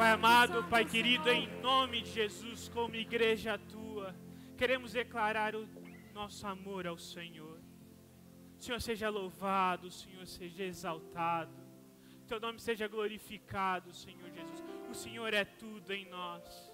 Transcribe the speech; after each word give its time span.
Pai 0.00 0.12
amado, 0.12 0.64
Pai 0.64 0.82
querido, 0.82 1.28
em 1.28 1.46
nome 1.60 2.00
de 2.00 2.10
Jesus, 2.10 2.70
como 2.70 2.96
igreja 2.96 3.58
tua, 3.58 4.16
queremos 4.56 4.94
declarar 4.94 5.54
o 5.54 5.68
nosso 6.14 6.46
amor 6.46 6.86
ao 6.86 6.96
Senhor. 6.96 7.60
Senhor 8.56 8.80
seja 8.80 9.10
louvado, 9.10 9.90
Senhor 9.90 10.26
seja 10.26 10.64
exaltado, 10.64 11.52
teu 12.26 12.40
nome 12.40 12.58
seja 12.58 12.88
glorificado, 12.88 13.92
Senhor 13.92 14.30
Jesus. 14.30 14.64
O 14.90 14.94
Senhor 14.94 15.34
é 15.34 15.44
tudo 15.44 15.92
em 15.92 16.08
nós. 16.08 16.72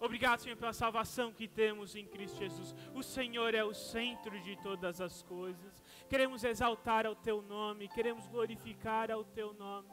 Obrigado, 0.00 0.40
Senhor, 0.40 0.56
pela 0.56 0.72
salvação 0.72 1.32
que 1.32 1.46
temos 1.46 1.94
em 1.94 2.08
Cristo 2.08 2.38
Jesus. 2.38 2.74
O 2.92 3.04
Senhor 3.04 3.54
é 3.54 3.62
o 3.62 3.72
centro 3.72 4.36
de 4.40 4.56
todas 4.64 5.00
as 5.00 5.22
coisas. 5.22 5.80
Queremos 6.10 6.42
exaltar 6.42 7.06
ao 7.06 7.14
Teu 7.14 7.40
nome, 7.40 7.86
queremos 7.86 8.26
glorificar 8.26 9.12
ao 9.12 9.22
Teu 9.22 9.54
nome, 9.54 9.88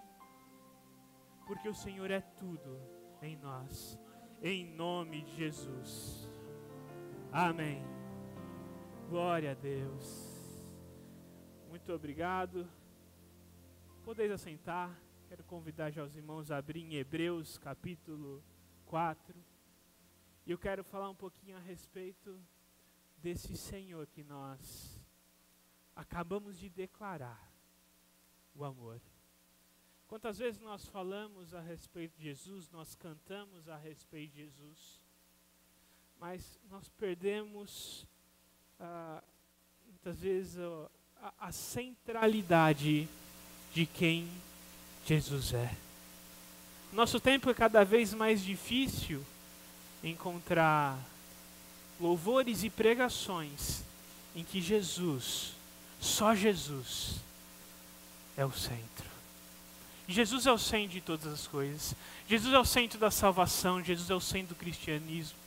porque 1.45 1.67
o 1.67 1.73
Senhor 1.73 2.09
é 2.11 2.21
tudo 2.21 2.79
em 3.21 3.35
nós. 3.37 3.99
Em 4.41 4.65
nome 4.75 5.21
de 5.23 5.35
Jesus. 5.35 6.29
Amém. 7.31 7.83
Glória 9.09 9.51
a 9.51 9.53
Deus. 9.53 10.33
Muito 11.69 11.91
obrigado. 11.93 12.69
Podeis 14.03 14.31
assentar. 14.31 14.95
Quero 15.29 15.43
convidar 15.43 15.89
já 15.89 16.03
os 16.03 16.15
irmãos 16.15 16.51
a 16.51 16.57
abrir 16.57 16.81
em 16.81 16.95
Hebreus 16.95 17.57
capítulo 17.57 18.43
4. 18.85 19.35
E 20.45 20.51
eu 20.51 20.57
quero 20.57 20.83
falar 20.83 21.09
um 21.09 21.15
pouquinho 21.15 21.57
a 21.57 21.59
respeito 21.59 22.39
desse 23.17 23.55
Senhor 23.55 24.05
que 24.07 24.23
nós 24.23 25.01
acabamos 25.95 26.59
de 26.59 26.69
declarar 26.69 27.51
o 28.53 28.63
amor. 28.65 29.01
Quantas 30.13 30.37
vezes 30.37 30.61
nós 30.61 30.85
falamos 30.85 31.55
a 31.55 31.59
respeito 31.59 32.15
de 32.19 32.25
Jesus, 32.25 32.69
nós 32.71 32.93
cantamos 32.93 33.67
a 33.67 33.75
respeito 33.77 34.35
de 34.35 34.43
Jesus, 34.43 35.01
mas 36.19 36.59
nós 36.69 36.87
perdemos 36.99 38.05
ah, 38.79 39.23
muitas 39.87 40.19
vezes 40.19 40.59
a, 41.19 41.33
a 41.39 41.51
centralidade 41.51 43.09
de 43.73 43.87
quem 43.87 44.29
Jesus 45.03 45.51
é. 45.51 45.75
Nosso 46.91 47.19
tempo 47.19 47.49
é 47.49 47.53
cada 47.55 47.83
vez 47.83 48.13
mais 48.13 48.43
difícil 48.43 49.25
encontrar 50.03 50.95
louvores 51.99 52.63
e 52.63 52.69
pregações 52.69 53.83
em 54.35 54.43
que 54.43 54.61
Jesus, 54.61 55.55
só 55.99 56.35
Jesus, 56.35 57.19
é 58.37 58.45
o 58.45 58.51
centro. 58.51 59.12
Jesus 60.07 60.45
é 60.45 60.51
o 60.51 60.57
centro 60.57 60.89
de 60.89 61.01
todas 61.01 61.27
as 61.27 61.47
coisas. 61.47 61.95
Jesus 62.27 62.53
é 62.53 62.59
o 62.59 62.65
centro 62.65 62.99
da 62.99 63.09
salvação. 63.09 63.83
Jesus 63.83 64.09
é 64.09 64.15
o 64.15 64.19
centro 64.19 64.49
do 64.49 64.59
cristianismo. 64.59 65.37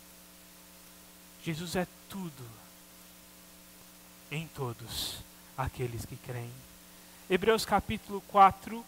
Jesus 1.44 1.76
é 1.76 1.86
tudo 2.08 2.44
em 4.30 4.48
todos 4.48 5.18
aqueles 5.56 6.04
que 6.04 6.16
creem. 6.16 6.50
Hebreus 7.28 7.64
capítulo 7.64 8.20
4, 8.22 8.84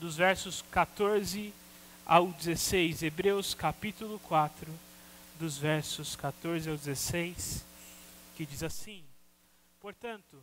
dos 0.00 0.16
versos 0.16 0.62
14 0.70 1.52
ao 2.04 2.26
16, 2.28 3.02
Hebreus 3.02 3.54
capítulo 3.54 4.18
4, 4.20 4.70
dos 5.38 5.56
versos 5.56 6.14
14 6.14 6.68
ao 6.68 6.76
16, 6.76 7.64
que 8.36 8.44
diz 8.44 8.62
assim: 8.62 9.02
Portanto, 9.80 10.42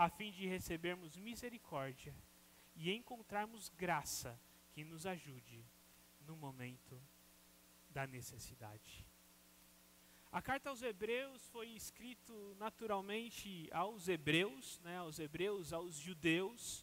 a 0.00 0.08
fim 0.08 0.30
de 0.30 0.46
recebermos 0.46 1.14
misericórdia 1.18 2.16
e 2.74 2.90
encontrarmos 2.90 3.68
graça 3.68 4.40
que 4.72 4.82
nos 4.82 5.04
ajude 5.04 5.62
no 6.26 6.34
momento 6.38 6.98
da 7.90 8.06
necessidade. 8.06 9.06
A 10.32 10.40
carta 10.40 10.70
aos 10.70 10.80
Hebreus 10.80 11.46
foi 11.48 11.68
escrita 11.72 12.32
naturalmente 12.56 13.68
aos 13.70 14.08
Hebreus, 14.08 14.80
né, 14.80 14.96
aos 14.96 15.18
Hebreus, 15.18 15.70
aos 15.70 15.96
Judeus, 15.96 16.82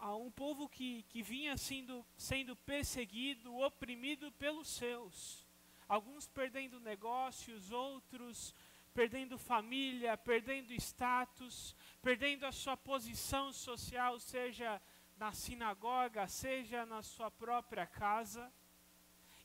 a 0.00 0.16
um 0.16 0.32
povo 0.32 0.68
que, 0.68 1.04
que 1.04 1.22
vinha 1.22 1.56
sendo, 1.56 2.04
sendo 2.16 2.56
perseguido, 2.56 3.56
oprimido 3.56 4.32
pelos 4.32 4.66
seus. 4.66 5.46
Alguns 5.88 6.26
perdendo 6.26 6.80
negócios, 6.80 7.70
outros 7.70 8.52
perdendo 8.94 9.38
família, 9.38 10.16
perdendo 10.16 10.72
status, 10.72 11.76
perdendo 12.00 12.44
a 12.44 12.52
sua 12.52 12.76
posição 12.76 13.52
social, 13.52 14.18
seja 14.20 14.80
na 15.16 15.32
sinagoga, 15.32 16.26
seja 16.26 16.84
na 16.86 17.02
sua 17.02 17.30
própria 17.30 17.86
casa. 17.86 18.52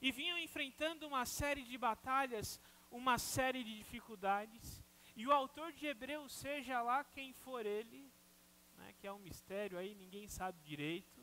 E 0.01 0.11
vinham 0.11 0.37
enfrentando 0.37 1.07
uma 1.07 1.25
série 1.25 1.63
de 1.63 1.77
batalhas, 1.77 2.59
uma 2.91 3.17
série 3.17 3.63
de 3.63 3.77
dificuldades. 3.77 4.83
E 5.15 5.25
o 5.25 5.31
autor 5.31 5.71
de 5.71 5.87
Hebreus, 5.87 6.31
seja 6.33 6.81
lá 6.81 7.03
quem 7.03 7.33
for 7.33 7.65
ele, 7.65 8.11
né, 8.77 8.93
que 8.99 9.07
é 9.07 9.11
um 9.11 9.19
mistério 9.19 9.77
aí, 9.77 9.95
ninguém 9.95 10.27
sabe 10.27 10.59
direito. 10.61 11.16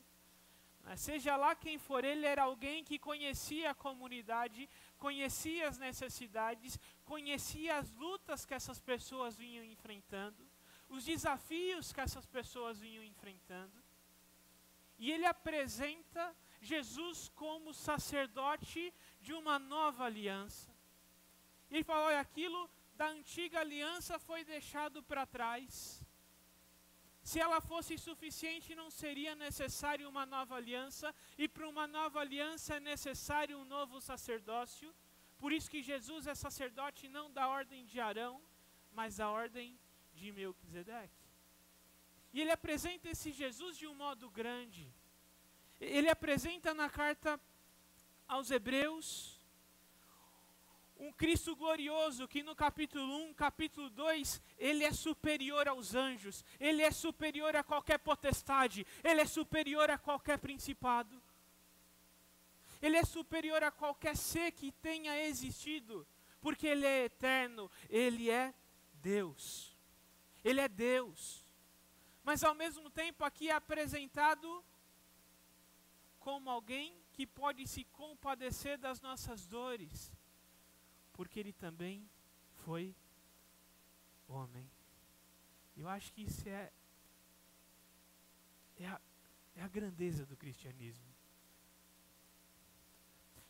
Né, 0.84 0.96
seja 0.96 1.34
lá 1.36 1.54
quem 1.54 1.78
for, 1.78 2.04
ele 2.04 2.26
era 2.26 2.42
alguém 2.42 2.84
que 2.84 2.98
conhecia 2.98 3.70
a 3.70 3.74
comunidade, 3.74 4.68
conhecia 4.98 5.68
as 5.68 5.78
necessidades, 5.78 6.78
conhecia 7.04 7.78
as 7.78 7.90
lutas 7.92 8.44
que 8.44 8.54
essas 8.54 8.80
pessoas 8.80 9.34
vinham 9.34 9.64
enfrentando, 9.64 10.46
os 10.88 11.04
desafios 11.04 11.92
que 11.92 12.00
essas 12.00 12.26
pessoas 12.26 12.78
vinham 12.78 13.02
enfrentando. 13.02 13.82
E 14.98 15.10
ele 15.10 15.26
apresenta 15.26 16.36
Jesus 16.60 17.28
como 17.34 17.74
sacerdote 17.74 18.92
de 19.20 19.32
uma 19.32 19.58
nova 19.58 20.04
aliança. 20.04 20.72
Ele 21.70 21.82
fala: 21.82 22.06
olha, 22.06 22.20
aquilo 22.20 22.70
da 22.94 23.08
antiga 23.08 23.60
aliança 23.60 24.18
foi 24.18 24.44
deixado 24.44 25.02
para 25.02 25.26
trás. 25.26 26.03
Se 27.24 27.40
ela 27.40 27.58
fosse 27.58 27.96
suficiente, 27.96 28.74
não 28.74 28.90
seria 28.90 29.34
necessário 29.34 30.06
uma 30.06 30.26
nova 30.26 30.56
aliança, 30.56 31.12
e 31.38 31.48
para 31.48 31.66
uma 31.66 31.86
nova 31.86 32.20
aliança 32.20 32.74
é 32.74 32.80
necessário 32.80 33.58
um 33.58 33.64
novo 33.64 33.98
sacerdócio. 33.98 34.94
Por 35.38 35.50
isso 35.50 35.70
que 35.70 35.82
Jesus 35.82 36.26
é 36.26 36.34
sacerdote 36.34 37.08
não 37.08 37.32
da 37.32 37.48
ordem 37.48 37.86
de 37.86 37.98
Arão, 37.98 38.42
mas 38.92 39.16
da 39.16 39.30
ordem 39.30 39.78
de 40.14 40.30
Melquisedeque. 40.32 41.24
E 42.34 42.42
ele 42.42 42.50
apresenta 42.50 43.08
esse 43.08 43.32
Jesus 43.32 43.78
de 43.78 43.86
um 43.86 43.94
modo 43.94 44.28
grande. 44.28 44.86
Ele 45.80 46.10
apresenta 46.10 46.74
na 46.74 46.90
carta 46.90 47.40
aos 48.28 48.50
Hebreus 48.50 49.33
um 50.98 51.12
Cristo 51.12 51.56
glorioso 51.56 52.28
que 52.28 52.42
no 52.42 52.54
capítulo 52.54 53.16
1, 53.28 53.34
capítulo 53.34 53.90
2, 53.90 54.40
ele 54.58 54.84
é 54.84 54.92
superior 54.92 55.66
aos 55.68 55.94
anjos, 55.94 56.44
ele 56.60 56.82
é 56.82 56.90
superior 56.90 57.56
a 57.56 57.64
qualquer 57.64 57.98
potestade, 57.98 58.86
ele 59.02 59.20
é 59.20 59.26
superior 59.26 59.90
a 59.90 59.98
qualquer 59.98 60.38
principado. 60.38 61.20
Ele 62.80 62.96
é 62.96 63.04
superior 63.04 63.62
a 63.62 63.70
qualquer 63.70 64.16
ser 64.16 64.52
que 64.52 64.70
tenha 64.70 65.18
existido, 65.26 66.06
porque 66.40 66.66
ele 66.66 66.86
é 66.86 67.04
eterno, 67.04 67.70
ele 67.88 68.30
é 68.30 68.54
Deus. 68.94 69.74
Ele 70.44 70.60
é 70.60 70.68
Deus. 70.68 71.44
Mas 72.22 72.44
ao 72.44 72.54
mesmo 72.54 72.90
tempo 72.90 73.24
aqui 73.24 73.48
é 73.48 73.54
apresentado 73.54 74.64
como 76.20 76.50
alguém 76.50 76.94
que 77.12 77.26
pode 77.26 77.66
se 77.66 77.84
compadecer 77.84 78.76
das 78.78 79.00
nossas 79.00 79.46
dores 79.46 80.12
porque 81.14 81.40
ele 81.40 81.52
também 81.52 82.06
foi 82.64 82.94
homem. 84.28 84.68
Eu 85.76 85.88
acho 85.88 86.12
que 86.12 86.22
isso 86.22 86.46
é, 86.48 86.70
é, 88.78 88.86
a, 88.86 89.00
é 89.56 89.62
a 89.62 89.68
grandeza 89.68 90.26
do 90.26 90.36
cristianismo. 90.36 91.06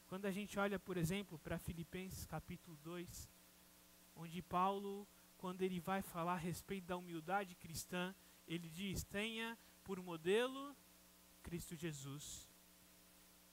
Quando 0.07 0.27
a 0.27 0.31
gente 0.31 0.59
olha, 0.59 0.79
por 0.79 0.97
exemplo, 0.97 1.39
para 1.39 1.59
Filipenses 1.59 2.25
capítulo 2.27 2.77
2, 2.85 3.29
onde 4.15 4.41
Paulo, 4.43 5.09
quando 5.39 5.63
ele 5.63 5.81
vai 5.81 6.03
falar 6.03 6.35
a 6.35 6.39
respeito 6.39 6.87
da 6.87 6.97
humildade 6.97 7.55
cristã, 7.57 8.15
ele 8.47 8.69
diz: 8.69 9.03
tenha 9.05 9.59
por 9.83 10.01
modelo 10.03 10.77
Cristo 11.43 11.75
Jesus. 11.75 12.49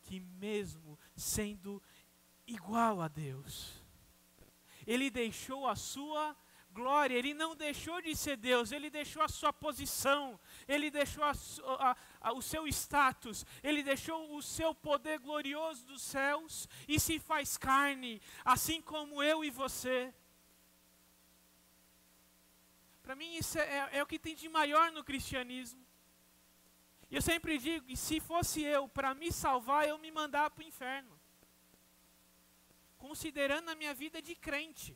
que, 0.04 0.20
mesmo 0.20 1.00
sendo 1.16 1.82
igual 2.46 3.02
a 3.02 3.08
Deus, 3.08 3.81
ele 4.86 5.10
deixou 5.10 5.68
a 5.68 5.76
sua 5.76 6.36
glória, 6.72 7.16
ele 7.16 7.34
não 7.34 7.56
deixou 7.56 8.02
de 8.02 8.16
ser 8.16 8.38
Deus, 8.38 8.72
ele 8.72 8.90
deixou 8.90 9.22
a 9.22 9.28
sua 9.28 9.52
posição, 9.52 10.40
ele 10.68 10.90
deixou 10.90 11.24
a, 11.24 11.32
a, 11.32 11.98
a, 12.22 12.34
o 12.34 12.42
seu 12.42 12.68
status, 12.68 13.46
ele 13.62 13.84
deixou 13.84 14.36
o 14.36 14.42
seu 14.42 14.74
poder 14.74 15.20
glorioso 15.20 15.86
dos 15.86 16.02
céus 16.02 16.68
e 16.88 17.00
se 17.00 17.20
faz 17.20 17.58
carne, 17.58 18.22
assim 18.46 18.82
como 18.82 19.22
eu 19.22 19.44
e 19.44 19.50
você. 19.50 20.14
Para 23.04 23.16
mim, 23.16 23.36
isso 23.36 23.60
é, 23.60 23.64
é, 23.64 23.90
é, 23.98 24.04
o 24.04 24.08
que 24.08 24.20
tem 24.20 24.36
de 24.36 24.48
maior 24.48 24.92
no 24.92 25.04
cristianismo. 25.04 25.86
E 27.10 27.16
eu 27.16 27.22
sempre 27.22 27.58
digo: 27.58 27.88
que 27.88 27.98
se 27.98 28.20
fosse 28.20 28.62
eu, 28.62 28.88
para 28.88 29.14
me 29.14 29.32
salvar, 29.32 29.88
eu 29.88 29.98
me 29.98 30.12
mandar 30.12 30.50
para 30.50 30.64
o 30.64 30.68
inferno. 30.68 31.20
Considerando 33.06 33.70
a 33.70 33.76
minha 33.82 33.94
vida 34.04 34.20
de 34.22 34.36
crente. 34.48 34.92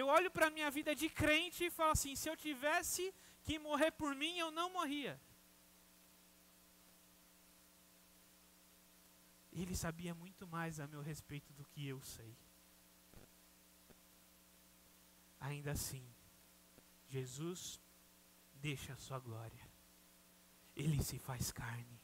Eu 0.00 0.06
olho 0.16 0.30
para 0.36 0.46
a 0.48 0.54
minha 0.56 0.70
vida 0.78 0.92
de 1.02 1.08
crente 1.08 1.60
e 1.66 1.74
falo 1.78 1.92
assim: 1.92 2.14
se 2.16 2.28
eu 2.30 2.36
tivesse 2.36 3.14
que 3.44 3.58
morrer 3.58 3.92
por 3.92 4.12
mim, 4.22 4.34
eu 4.38 4.50
não 4.50 4.68
morria. 4.78 5.14
Ele 9.52 9.76
sabia 9.76 10.12
muito 10.22 10.48
mais 10.48 10.80
a 10.80 10.86
meu 10.88 11.00
respeito 11.00 11.52
do 11.52 11.64
que 11.66 11.86
eu 11.86 12.00
sei. 12.02 12.36
Ainda 15.38 15.70
assim, 15.70 16.04
Jesus 17.08 17.80
deixa 18.54 18.94
a 18.94 18.96
sua 18.96 19.20
glória. 19.20 19.64
Ele 20.74 21.00
se 21.04 21.18
faz 21.18 21.52
carne. 21.52 22.00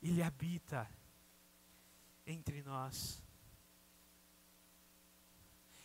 Ele 0.00 0.22
habita 0.22 0.88
entre 2.30 2.62
nós 2.62 3.22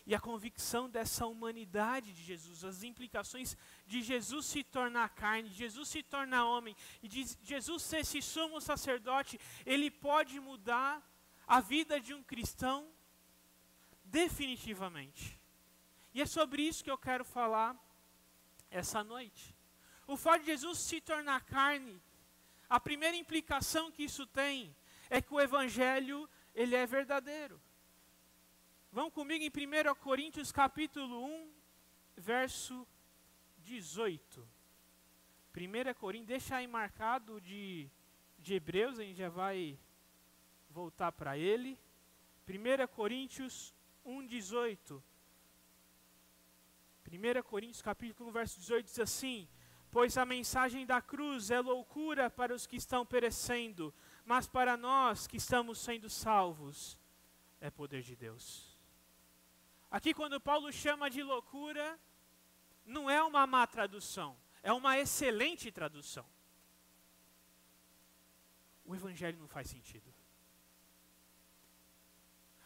e 0.06 0.13
a 0.13 0.19
convicção 0.19 0.88
dessa 0.88 1.25
humanidade 1.25 2.13
de 2.13 2.24
Jesus, 2.24 2.63
as 2.63 2.83
implicações 2.83 3.57
de 3.88 4.03
Jesus 4.03 4.45
se 4.45 4.63
tornar 4.63 5.09
carne, 5.09 5.50
de 5.50 5.56
Jesus 5.56 5.89
se 5.89 6.03
tornar 6.03 6.45
homem 6.45 6.75
e 7.01 7.07
de 7.07 7.25
Jesus 7.42 7.81
ser 7.81 8.00
esse 8.00 8.21
sumo 8.21 8.62
sacerdote, 8.62 9.39
ele 9.65 9.89
pode 9.89 10.39
mudar 10.39 11.01
a 11.47 11.59
vida 11.59 12.00
de 12.00 12.13
um 12.13 12.21
cristão 12.21 12.88
definitivamente. 14.03 15.39
E 16.13 16.21
é 16.21 16.25
sobre 16.25 16.62
isso 16.62 16.83
que 16.83 16.91
eu 16.91 16.98
quero 16.98 17.25
falar 17.25 17.75
essa 18.69 19.03
noite. 19.03 19.56
O 20.06 20.15
fato 20.15 20.41
de 20.41 20.48
Jesus 20.48 20.77
se 20.80 21.01
tornar 21.01 21.41
carne, 21.45 22.00
a 22.69 22.80
primeira 22.80 23.18
implicação 23.18 23.91
que 23.91 24.03
isso 24.03 24.25
tem 24.27 24.75
é 25.09 25.19
que 25.19 25.33
o 25.33 25.41
evangelho 25.41 26.30
ele 26.55 26.75
é 26.75 26.85
verdadeiro. 26.87 27.61
Vão 28.91 29.11
comigo 29.11 29.43
em 29.43 29.49
1 29.49 29.95
Coríntios 29.95 30.53
capítulo 30.53 31.25
1, 31.25 31.51
verso 32.15 32.87
18. 33.57 34.47
1 35.53 35.93
Coríntios, 35.95 36.27
deixa 36.27 36.55
aí 36.55 36.65
marcado 36.65 37.41
de, 37.41 37.89
de 38.39 38.53
Hebreus, 38.53 38.97
a 38.97 39.03
gente 39.03 39.17
já 39.17 39.29
vai 39.29 39.77
voltar 40.69 41.11
para 41.11 41.37
ele. 41.37 41.77
1 42.47 42.87
Coríntios 42.87 43.75
1, 44.05 44.25
18. 44.25 45.03
1 47.11 47.43
Coríntios 47.43 47.81
capítulo 47.81 48.29
1, 48.29 48.31
verso 48.31 48.59
18 48.59 48.85
diz 48.85 48.99
assim: 48.99 49.47
Pois 49.91 50.17
a 50.17 50.25
mensagem 50.25 50.85
da 50.85 51.01
cruz 51.01 51.51
é 51.51 51.59
loucura 51.59 52.29
para 52.29 52.53
os 52.53 52.65
que 52.65 52.77
estão 52.77 53.05
perecendo, 53.05 53.93
mas 54.25 54.48
para 54.48 54.75
nós 54.75 55.27
que 55.27 55.38
estamos 55.38 55.77
sendo 55.77 56.10
salvos, 56.10 56.98
é 57.62 57.69
poder 57.69 58.01
de 58.01 58.16
Deus. 58.16 58.75
Aqui, 59.89 60.13
quando 60.13 60.42
Paulo 60.42 60.74
chama 60.74 61.10
de 61.10 61.22
loucura, 61.22 62.00
não 62.83 63.10
é 63.10 63.24
uma 63.24 63.45
má 63.45 63.66
tradução, 63.68 64.36
é 64.63 64.74
uma 64.74 64.98
excelente 64.98 65.72
tradução. 65.72 66.25
O 68.83 68.95
Evangelho 68.95 69.39
não 69.39 69.48
faz 69.48 69.69
sentido. 69.69 70.13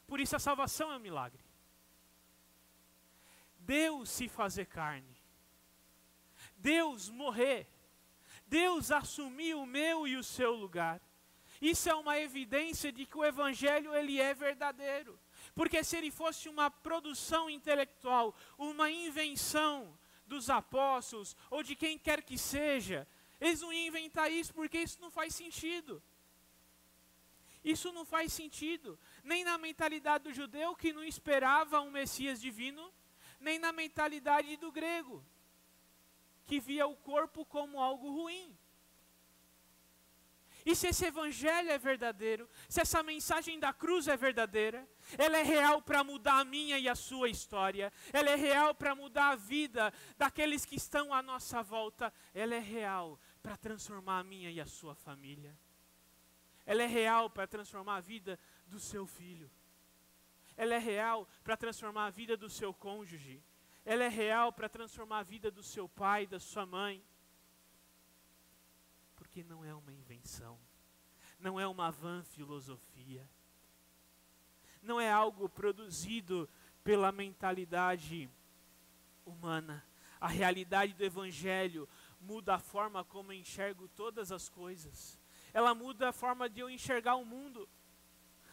Por 0.08 0.20
isso 0.20 0.36
a 0.36 0.40
salvação 0.40 0.92
é 0.92 0.96
um 0.96 1.00
milagre. 1.00 1.44
Deus 3.60 4.10
se 4.10 4.28
fazer 4.28 4.66
carne, 4.66 5.16
Deus 6.58 7.10
morrer, 7.10 7.68
Deus 8.48 8.92
assumir 8.92 9.56
o 9.56 9.66
meu 9.66 10.08
e 10.08 10.16
o 10.16 10.24
seu 10.24 10.56
lugar. 10.56 11.00
Isso 11.62 11.90
é 11.90 11.96
uma 11.96 12.18
evidência 12.18 12.92
de 12.92 13.06
que 13.06 13.18
o 13.18 13.26
Evangelho 13.26 13.94
ele 13.94 14.20
é 14.20 14.34
verdadeiro. 14.34 15.20
Porque 15.54 15.84
se 15.84 15.98
ele 15.98 16.12
fosse 16.12 16.48
uma 16.48 16.72
produção 16.72 17.50
intelectual, 17.50 18.36
uma 18.58 18.90
invenção 18.90 19.98
dos 20.26 20.50
apóstolos 20.50 21.36
ou 21.50 21.62
de 21.62 21.76
quem 21.76 21.98
quer 21.98 22.22
que 22.22 22.38
seja, 22.38 23.08
eles 23.42 23.62
não 23.62 23.74
iam 23.74 23.88
inventar 23.88 24.32
isso 24.32 24.54
porque 24.54 24.78
isso 24.78 25.02
não 25.02 25.12
faz 25.12 25.36
sentido. 25.36 26.02
Isso 27.64 27.92
não 27.92 28.06
faz 28.06 28.32
sentido, 28.32 28.98
nem 29.22 29.44
na 29.44 29.58
mentalidade 29.58 30.24
do 30.24 30.34
judeu 30.34 30.76
que 30.76 30.94
não 30.94 31.04
esperava 31.04 31.82
um 31.82 31.92
Messias 31.92 32.40
divino, 32.40 32.94
nem 33.40 33.60
na 33.60 33.74
mentalidade 33.74 34.56
do 34.56 34.72
grego, 34.72 35.26
que 36.46 36.60
via 36.60 36.88
o 36.88 36.96
corpo 36.96 37.46
como 37.46 37.82
algo 37.82 38.12
ruim. 38.12 38.58
E 40.70 40.76
se 40.76 40.90
esse 40.90 41.04
evangelho 41.04 41.72
é 41.72 41.80
verdadeiro, 41.80 42.48
se 42.68 42.80
essa 42.80 43.02
mensagem 43.02 43.60
da 43.60 43.74
cruz 43.74 44.08
é 44.08 44.16
verdadeira, 44.16 44.88
ela 45.18 45.36
é 45.40 45.42
real 45.42 45.82
para 45.82 46.04
mudar 46.04 46.42
a 46.42 46.46
minha 46.46 46.78
e 46.78 46.88
a 46.88 46.94
sua 46.94 47.28
história, 47.28 47.92
ela 48.14 48.30
é 48.30 48.36
real 48.36 48.76
para 48.76 48.94
mudar 48.94 49.30
a 49.32 49.36
vida 49.36 49.92
daqueles 50.16 50.66
que 50.66 50.76
estão 50.76 51.12
à 51.12 51.24
nossa 51.24 51.64
volta, 51.64 52.14
ela 52.36 52.54
é 52.54 52.60
real 52.60 53.20
para 53.42 53.58
transformar 53.58 54.20
a 54.20 54.24
minha 54.24 54.52
e 54.52 54.62
a 54.62 54.68
sua 54.68 54.94
família, 54.94 55.58
ela 56.68 56.84
é 56.84 56.86
real 56.86 57.32
para 57.32 57.48
transformar 57.48 57.96
a 57.96 58.02
vida 58.02 58.38
do 58.68 58.80
seu 58.80 59.08
filho, 59.08 59.50
ela 60.56 60.76
é 60.76 60.78
real 60.78 61.28
para 61.44 61.58
transformar 61.58 62.06
a 62.06 62.12
vida 62.12 62.38
do 62.38 62.48
seu 62.48 62.76
cônjuge, 62.76 63.42
ela 63.84 64.04
é 64.04 64.08
real 64.08 64.54
para 64.54 64.70
transformar 64.70 65.18
a 65.18 65.24
vida 65.24 65.50
do 65.50 65.64
seu 65.64 65.90
pai, 65.90 66.28
da 66.28 66.40
sua 66.40 66.64
mãe 66.64 67.04
porque 69.40 69.44
não 69.44 69.64
é 69.64 69.74
uma 69.74 69.94
invenção, 69.94 70.60
não 71.40 71.58
é 71.60 71.66
uma 71.66 71.90
vã 71.90 72.22
filosofia, 72.24 73.26
não 74.82 75.00
é 75.00 75.10
algo 75.10 75.48
produzido 75.48 76.50
pela 76.84 77.12
mentalidade 77.12 78.30
humana. 79.26 79.86
A 80.20 80.28
realidade 80.28 80.94
do 80.94 81.04
Evangelho 81.04 81.88
muda 82.20 82.56
a 82.56 82.60
forma 82.60 83.06
como 83.06 83.32
eu 83.32 83.38
enxergo 83.38 83.88
todas 83.88 84.30
as 84.32 84.50
coisas, 84.50 85.18
ela 85.54 85.74
muda 85.74 86.10
a 86.10 86.14
forma 86.14 86.50
de 86.50 86.60
eu 86.60 86.70
enxergar 86.70 87.16
o 87.16 87.24
mundo 87.24 87.70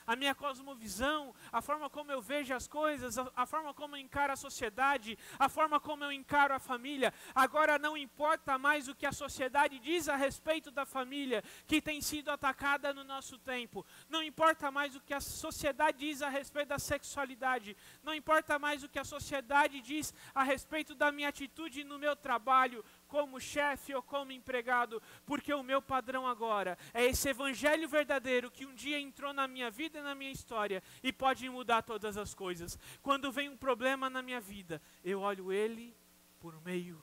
a 0.07 0.15
minha 0.15 0.35
cosmovisão, 0.35 1.35
a 1.53 1.61
forma 1.61 1.91
como 1.91 2.13
eu 2.13 2.21
vejo 2.21 2.55
as 2.55 2.69
coisas, 2.69 3.19
a, 3.19 3.31
a, 3.35 3.47
forma 3.47 3.75
como 3.75 3.97
eu 3.97 4.01
encaro 4.01 4.33
a 4.33 4.37
sociedade, 4.37 5.19
a 5.39 5.49
forma 5.49 5.81
como 5.81 6.05
eu 6.05 6.13
encaro 6.13 6.55
a 6.55 6.59
família. 6.59 7.13
Agora 7.35 7.79
não 7.79 7.97
importa 7.97 8.59
mais 8.59 8.89
o 8.89 8.95
que 8.95 9.07
a 9.07 9.13
sociedade 9.13 9.79
diz 9.79 10.09
a 10.09 10.17
respeito 10.17 10.71
da 10.71 10.87
família 10.87 11.43
que 11.67 11.83
tem 11.83 12.01
sido 12.01 12.31
atacada 12.31 12.95
no 12.95 13.05
nosso 13.05 13.39
tempo. 13.39 13.85
Não 14.09 14.23
importa 14.23 14.71
mais 14.71 14.95
o 14.95 15.01
que 15.01 15.15
a 15.15 15.21
sociedade 15.21 15.99
diz 15.99 16.23
a 16.23 16.29
respeito 16.29 16.69
da 16.69 16.79
sexualidade. 16.79 17.77
Não 18.03 18.15
importa 18.15 18.59
mais 18.59 18.83
o 18.85 18.89
que 18.89 18.99
a 18.99 19.05
sociedade 19.05 19.81
diz 19.81 20.15
a 20.35 20.43
respeito 20.43 20.95
da 20.95 21.11
minha 21.11 21.29
atitude 21.29 21.85
no 21.85 21.99
meu 21.99 22.15
trabalho 22.15 22.85
como 23.09 23.41
chefe 23.41 23.95
ou 23.95 24.03
como 24.03 24.33
empregado, 24.33 25.03
porque 25.25 25.53
o 25.53 25.63
meu 25.63 25.81
padrão 25.81 26.27
agora 26.27 26.77
é 26.93 27.05
esse 27.05 27.29
evangelho 27.29 27.89
verdadeiro 27.89 28.51
que 28.51 28.67
um 28.67 28.75
dia 28.75 28.99
entrou 28.99 29.33
na 29.33 29.47
minha 29.49 29.71
vida 29.71 29.99
e 29.99 30.03
na 30.03 30.15
minha 30.15 30.33
história 30.33 30.83
e 31.03 31.13
pode 31.13 31.49
mudar 31.49 31.83
todas 31.83 32.17
as 32.17 32.35
coisas. 32.35 32.79
Quando 33.03 33.33
vem 33.33 33.49
um 33.49 33.57
problema 33.57 34.11
na 34.11 34.23
minha 34.23 34.41
vida, 34.41 34.81
eu 35.05 35.21
olho 35.21 35.53
ele 35.53 35.97
por 36.41 36.61
meio 36.63 37.03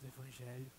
do 0.00 0.06
evangelho. 0.06 0.72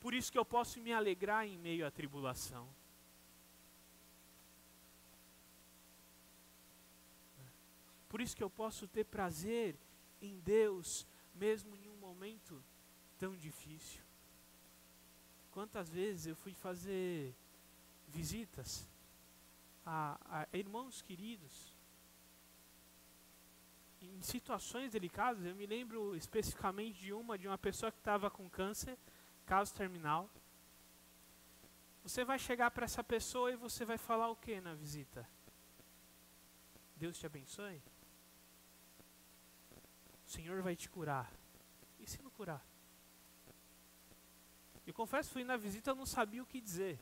Por 0.00 0.12
isso 0.12 0.30
que 0.30 0.38
eu 0.38 0.44
posso 0.44 0.80
me 0.80 0.92
alegrar 0.92 1.46
em 1.46 1.56
meio 1.56 1.86
à 1.86 1.90
tribulação. 1.90 2.68
Por 8.14 8.20
isso 8.20 8.36
que 8.36 8.44
eu 8.44 8.50
posso 8.50 8.86
ter 8.86 9.04
prazer 9.04 9.76
em 10.20 10.38
Deus 10.38 11.06
mesmo 11.34 11.74
em 11.76 11.88
um 11.88 11.96
momento 11.96 12.62
tão 13.18 13.36
difícil. 13.36 14.02
Quantas 15.50 15.88
vezes 15.88 16.26
eu 16.26 16.36
fui 16.36 16.52
fazer 16.52 17.34
visitas 18.08 18.88
a, 19.84 20.18
a 20.52 20.56
irmãos 20.56 21.02
queridos 21.02 21.74
em 24.00 24.20
situações 24.20 24.92
delicadas. 24.92 25.44
Eu 25.44 25.54
me 25.54 25.66
lembro 25.66 26.16
especificamente 26.16 26.98
de 27.00 27.12
uma 27.12 27.38
de 27.38 27.46
uma 27.46 27.58
pessoa 27.58 27.90
que 27.90 27.98
estava 27.98 28.30
com 28.30 28.48
câncer, 28.48 28.98
caso 29.46 29.74
terminal. 29.74 30.30
Você 32.02 32.24
vai 32.24 32.38
chegar 32.38 32.70
para 32.70 32.84
essa 32.84 33.02
pessoa 33.02 33.50
e 33.50 33.56
você 33.56 33.84
vai 33.84 33.96
falar 33.96 34.28
o 34.28 34.36
que 34.36 34.60
na 34.60 34.74
visita? 34.74 35.26
Deus 36.96 37.18
te 37.18 37.26
abençoe? 37.26 37.82
Senhor 40.34 40.60
vai 40.62 40.74
te 40.74 40.88
curar. 40.90 41.32
E 42.00 42.10
se 42.10 42.20
não 42.20 42.30
curar? 42.30 42.64
Eu 44.84 44.92
confesso, 44.92 45.30
fui 45.30 45.44
na 45.44 45.56
visita, 45.56 45.90
eu 45.90 45.94
não 45.94 46.04
sabia 46.04 46.42
o 46.42 46.46
que 46.46 46.60
dizer. 46.60 46.98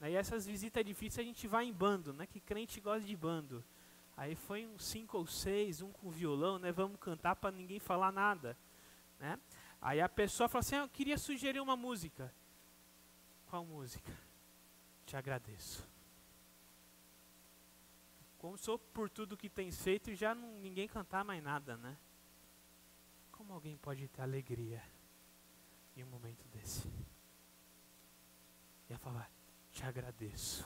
E 0.00 0.14
essas 0.14 0.46
visitas 0.46 0.84
difíceis 0.84 1.26
a 1.26 1.28
gente 1.28 1.48
vai 1.48 1.64
em 1.64 1.72
bando, 1.72 2.12
né? 2.12 2.26
Que 2.26 2.38
crente 2.38 2.80
gosta 2.80 3.06
de 3.06 3.16
bando. 3.16 3.64
Aí 4.16 4.36
foi 4.36 4.66
uns 4.66 4.84
cinco 4.84 5.18
ou 5.18 5.26
seis, 5.26 5.82
um 5.82 5.90
com 5.90 6.10
violão, 6.10 6.58
né? 6.58 6.70
Vamos 6.70 7.00
cantar 7.00 7.34
para 7.34 7.50
ninguém 7.50 7.80
falar 7.80 8.12
nada, 8.12 8.56
né? 9.18 9.38
Aí 9.80 10.00
a 10.00 10.08
pessoa 10.08 10.48
fala 10.48 10.60
assim: 10.60 10.76
ah, 10.76 10.82
"Eu 10.82 10.88
queria 10.88 11.18
sugerir 11.18 11.60
uma 11.60 11.76
música". 11.76 12.32
Qual 13.46 13.64
música? 13.64 14.12
Te 15.06 15.16
agradeço. 15.16 15.86
Como 18.38 18.56
sou 18.56 18.78
por 18.78 19.10
tudo 19.10 19.36
que 19.36 19.48
tens 19.48 19.82
feito, 19.82 20.14
já 20.14 20.34
não, 20.34 20.48
ninguém 20.60 20.86
cantar 20.86 21.24
mais 21.24 21.42
nada, 21.42 21.76
né? 21.76 21.96
Como 23.36 23.52
alguém 23.52 23.76
pode 23.76 24.06
ter 24.08 24.22
alegria 24.22 24.80
em 25.96 26.04
um 26.04 26.06
momento 26.06 26.46
desse? 26.48 26.86
E 28.88 28.92
ela 28.92 28.98
fala: 28.98 29.28
"Te 29.72 29.84
agradeço". 29.84 30.64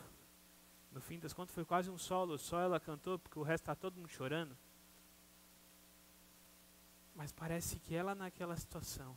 No 0.92 1.00
fim 1.00 1.18
das 1.18 1.32
contas 1.32 1.54
foi 1.54 1.64
quase 1.64 1.88
um 1.88 1.96
solo, 1.96 2.38
só 2.38 2.60
ela 2.60 2.78
cantou, 2.78 3.18
porque 3.18 3.38
o 3.38 3.42
resto 3.42 3.62
está 3.64 3.74
todo 3.74 3.96
mundo 3.96 4.08
chorando. 4.08 4.56
Mas 7.14 7.32
parece 7.32 7.78
que 7.78 7.94
ela 7.94 8.14
naquela 8.14 8.56
situação, 8.56 9.16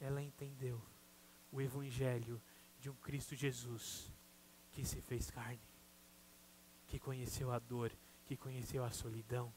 ela 0.00 0.22
entendeu 0.22 0.80
o 1.50 1.60
evangelho 1.60 2.40
de 2.78 2.88
um 2.88 2.94
Cristo 2.94 3.34
Jesus 3.34 4.12
que 4.70 4.84
se 4.84 5.00
fez 5.02 5.30
carne, 5.30 5.60
que 6.86 6.98
conheceu 6.98 7.50
a 7.50 7.58
dor, 7.58 7.92
que 8.24 8.36
conheceu 8.36 8.84
a 8.84 8.90
solidão 8.90 9.52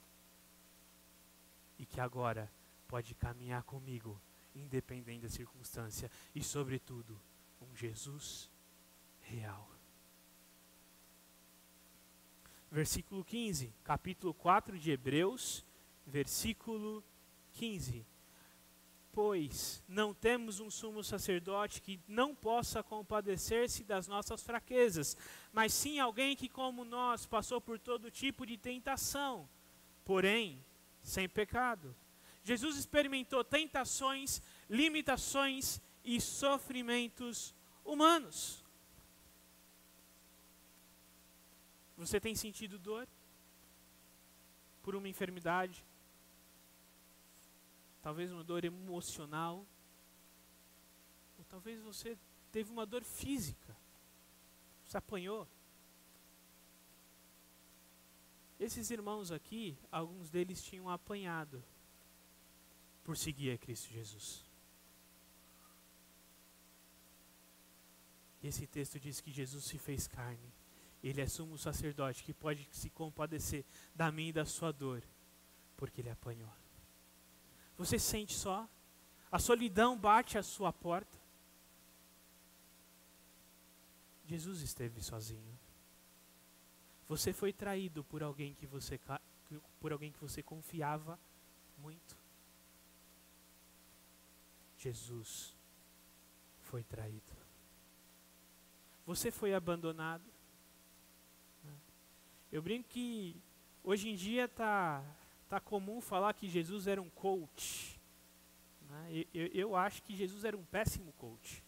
e 1.78 1.86
que 1.86 2.00
agora 2.00 2.52
pode 2.92 3.16
caminhar 3.16 3.64
comigo, 3.64 4.22
independente 4.54 5.24
da 5.24 5.30
circunstância, 5.30 6.12
e 6.36 6.44
sobretudo, 6.44 7.20
um 7.62 7.76
Jesus 7.76 8.52
real 9.22 9.72
versículo 12.72 13.24
15, 13.26 13.74
capítulo 13.84 14.34
4 14.34 14.80
de 14.80 14.92
Hebreus, 14.92 15.66
versículo 16.08 17.04
15. 17.54 18.06
Pois 19.12 19.84
não 19.90 20.14
temos 20.14 20.62
um 20.62 20.72
sumo 20.72 21.04
sacerdote 21.04 21.82
que 21.82 22.00
não 22.08 22.34
possa 22.34 22.82
compadecer-se 22.82 23.84
das 23.84 24.08
nossas 24.08 24.42
fraquezas, 24.42 25.18
mas 25.52 25.74
sim 25.74 26.00
alguém 26.00 26.34
que, 26.34 26.48
como 26.48 26.86
nós, 26.86 27.26
passou 27.26 27.60
por 27.60 27.78
todo 27.78 28.10
tipo 28.10 28.46
de 28.46 28.56
tentação, 28.56 29.50
porém 30.06 30.64
sem 31.04 31.28
pecado. 31.28 31.94
Jesus 32.44 32.76
experimentou 32.76 33.44
tentações, 33.44 34.42
limitações 34.70 35.80
e 36.04 36.20
sofrimentos 36.20 37.54
humanos. 37.86 38.64
Você 41.98 42.20
tem 42.20 42.34
sentido 42.34 42.80
dor 42.80 43.08
por 44.82 44.96
uma 44.96 45.08
enfermidade? 45.08 45.86
Talvez 48.02 48.32
uma 48.32 48.44
dor 48.44 48.66
emocional? 48.66 49.68
Ou 51.38 51.46
talvez 51.46 51.80
você 51.80 52.18
teve 52.52 52.72
uma 52.72 52.88
dor 52.88 53.04
física? 53.04 53.78
Você 54.84 54.98
apanhou? 54.98 55.48
Esses 58.60 58.90
irmãos 58.90 59.32
aqui, 59.32 59.78
alguns 59.92 60.32
deles 60.32 60.64
tinham 60.64 60.90
apanhado 60.90 61.64
por 63.04 63.18
seguir 63.18 63.52
a 63.52 63.58
Cristo 63.58 63.90
Jesus. 63.90 64.46
Esse 68.44 68.66
texto 68.66 69.00
diz 69.00 69.22
que 69.22 69.32
Jesus 69.32 69.66
se 69.66 69.78
fez 69.78 70.08
carne 70.08 70.52
ele 71.04 71.22
é 71.22 71.28
sumo 71.28 71.58
sacerdote 71.58 72.24
que 72.24 72.34
pode 72.34 72.68
se 72.72 72.90
compadecer 72.90 73.66
da 73.96 74.12
minha 74.12 74.30
e 74.30 74.34
da 74.34 74.46
sua 74.46 74.72
dor, 74.72 75.02
porque 75.76 76.02
ele 76.02 76.10
apanhou. 76.10 76.52
Você 77.78 77.98
sente 77.98 78.34
só? 78.34 78.70
A 79.32 79.40
solidão 79.40 79.98
bate 79.98 80.38
à 80.38 80.44
sua 80.44 80.72
porta. 80.72 81.20
Jesus 84.26 84.62
esteve 84.62 85.02
sozinho. 85.02 85.60
Você 87.08 87.34
foi 87.34 87.52
traído 87.52 88.04
por 88.04 88.22
alguém 88.22 88.54
que 88.54 88.68
você 88.68 89.00
por 89.82 89.92
alguém 89.92 90.14
que 90.14 90.20
você 90.22 90.42
confiava 90.42 91.20
muito. 91.78 92.21
Jesus 94.82 95.56
foi 96.62 96.84
traído. 96.84 97.32
Você 99.06 99.30
foi 99.30 99.54
abandonado. 99.54 100.24
Eu 102.52 102.64
brinco 102.64 102.90
que 102.90 103.40
hoje 103.84 104.10
em 104.10 104.16
dia 104.16 104.48
tá, 104.48 105.04
tá 105.48 105.60
comum 105.60 106.02
falar 106.02 106.34
que 106.34 106.50
Jesus 106.50 106.88
era 106.88 107.00
um 107.00 107.12
coach. 107.12 108.00
Né? 108.90 109.26
Eu, 109.32 109.48
eu 109.54 109.76
acho 109.76 110.02
que 110.02 110.16
Jesus 110.16 110.44
era 110.46 110.58
um 110.58 110.66
péssimo 110.66 111.14
coach. 111.14 111.64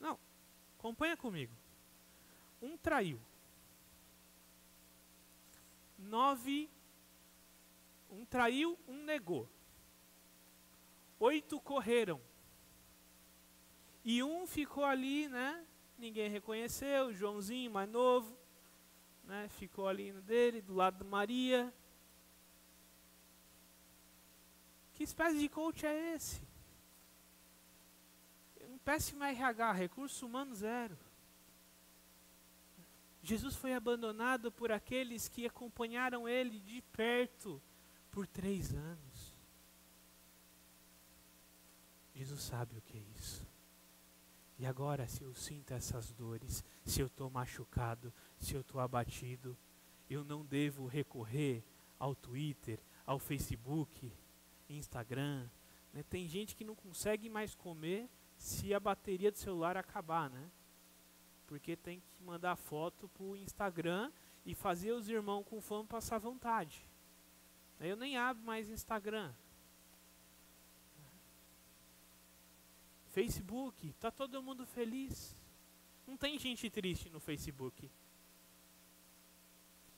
Não, 0.00 0.18
acompanha 0.76 1.16
comigo. 1.16 1.54
Um 2.60 2.76
traiu. 2.76 3.20
Nove. 5.96 6.68
Um 8.10 8.24
traiu, 8.24 8.76
um 8.88 9.04
negou. 9.04 9.48
Oito 11.18 11.60
correram. 11.60 12.20
E 14.04 14.22
um 14.22 14.46
ficou 14.46 14.84
ali, 14.84 15.28
né? 15.28 15.64
Ninguém 15.98 16.30
reconheceu, 16.30 17.12
Joãozinho 17.12 17.70
mais 17.70 17.88
novo 17.88 18.36
né, 19.26 19.48
ficou 19.48 19.88
ali 19.88 20.12
no 20.12 20.22
dele, 20.22 20.62
do 20.62 20.74
lado 20.74 21.02
de 21.02 21.04
Maria. 21.04 21.74
Que 24.94 25.02
espécie 25.02 25.38
de 25.38 25.48
coach 25.48 25.84
é 25.84 26.14
esse? 26.14 26.40
Um 28.62 28.78
péssimo 28.78 29.24
RH, 29.24 29.72
recurso 29.72 30.26
humano 30.26 30.54
zero. 30.54 30.96
Jesus 33.20 33.56
foi 33.56 33.74
abandonado 33.74 34.52
por 34.52 34.70
aqueles 34.70 35.28
que 35.28 35.46
acompanharam 35.46 36.28
ele 36.28 36.60
de 36.60 36.80
perto 36.92 37.60
por 38.12 38.26
três 38.26 38.72
anos. 38.72 39.35
Jesus 42.16 42.40
sabe 42.40 42.78
o 42.78 42.80
que 42.80 42.96
é 42.96 43.02
isso. 43.14 43.46
E 44.58 44.64
agora, 44.64 45.06
se 45.06 45.22
eu 45.22 45.34
sinto 45.34 45.74
essas 45.74 46.12
dores, 46.12 46.64
se 46.82 47.02
eu 47.02 47.08
estou 47.08 47.28
machucado, 47.28 48.10
se 48.40 48.54
eu 48.54 48.62
estou 48.62 48.80
abatido, 48.80 49.54
eu 50.08 50.24
não 50.24 50.42
devo 50.42 50.86
recorrer 50.86 51.62
ao 51.98 52.14
Twitter, 52.14 52.80
ao 53.04 53.18
Facebook, 53.18 54.10
Instagram. 54.66 55.46
Né? 55.92 56.02
Tem 56.04 56.26
gente 56.26 56.56
que 56.56 56.64
não 56.64 56.74
consegue 56.74 57.28
mais 57.28 57.54
comer 57.54 58.08
se 58.38 58.72
a 58.72 58.80
bateria 58.80 59.30
do 59.30 59.36
celular 59.36 59.76
acabar, 59.76 60.30
né? 60.30 60.50
Porque 61.46 61.76
tem 61.76 62.00
que 62.00 62.22
mandar 62.22 62.56
foto 62.56 63.08
para 63.10 63.24
o 63.24 63.36
Instagram 63.36 64.10
e 64.44 64.54
fazer 64.54 64.92
os 64.92 65.06
irmãos 65.06 65.44
com 65.44 65.60
fome 65.60 65.86
passar 65.86 66.18
vontade. 66.18 66.88
Eu 67.78 67.94
nem 67.94 68.16
abro 68.16 68.42
mais 68.42 68.70
Instagram. 68.70 69.34
Facebook, 73.16 73.94
tá 73.94 74.10
todo 74.10 74.42
mundo 74.42 74.66
feliz. 74.66 75.34
Não 76.06 76.18
tem 76.18 76.38
gente 76.38 76.68
triste 76.68 77.08
no 77.08 77.18
Facebook. 77.18 77.90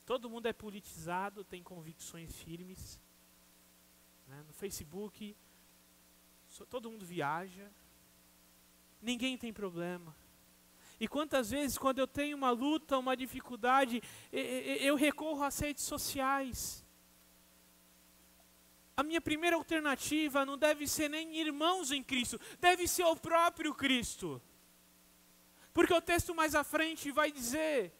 Todo 0.05 0.29
mundo 0.29 0.45
é 0.45 0.53
politizado, 0.53 1.43
tem 1.43 1.61
convicções 1.61 2.33
firmes. 2.33 2.97
Né? 4.25 4.41
No 4.47 4.53
Facebook, 4.53 5.35
todo 6.69 6.89
mundo 6.89 7.05
viaja. 7.05 7.69
Ninguém 9.01 9.37
tem 9.37 9.51
problema. 9.51 10.15
E 10.97 11.05
quantas 11.05 11.49
vezes, 11.49 11.77
quando 11.77 11.99
eu 11.99 12.07
tenho 12.07 12.37
uma 12.37 12.51
luta, 12.51 12.97
uma 12.97 13.17
dificuldade, 13.17 14.01
eu 14.31 14.95
recorro 14.95 15.43
às 15.43 15.59
redes 15.59 15.83
sociais 15.83 16.85
a 18.99 19.03
minha 19.03 19.21
primeira 19.21 19.55
alternativa 19.55 20.45
não 20.45 20.57
deve 20.57 20.85
ser 20.85 21.09
nem 21.09 21.37
irmãos 21.39 21.89
em 21.89 22.03
Cristo, 22.03 22.37
deve 22.59 22.85
ser 22.85 23.05
o 23.05 23.15
próprio 23.15 23.73
Cristo. 23.73 24.41
Porque 25.73 25.93
o 25.93 26.01
texto 26.01 26.35
mais 26.35 26.53
à 26.53 26.65
frente 26.65 27.09
vai 27.09 27.31
dizer 27.31 27.93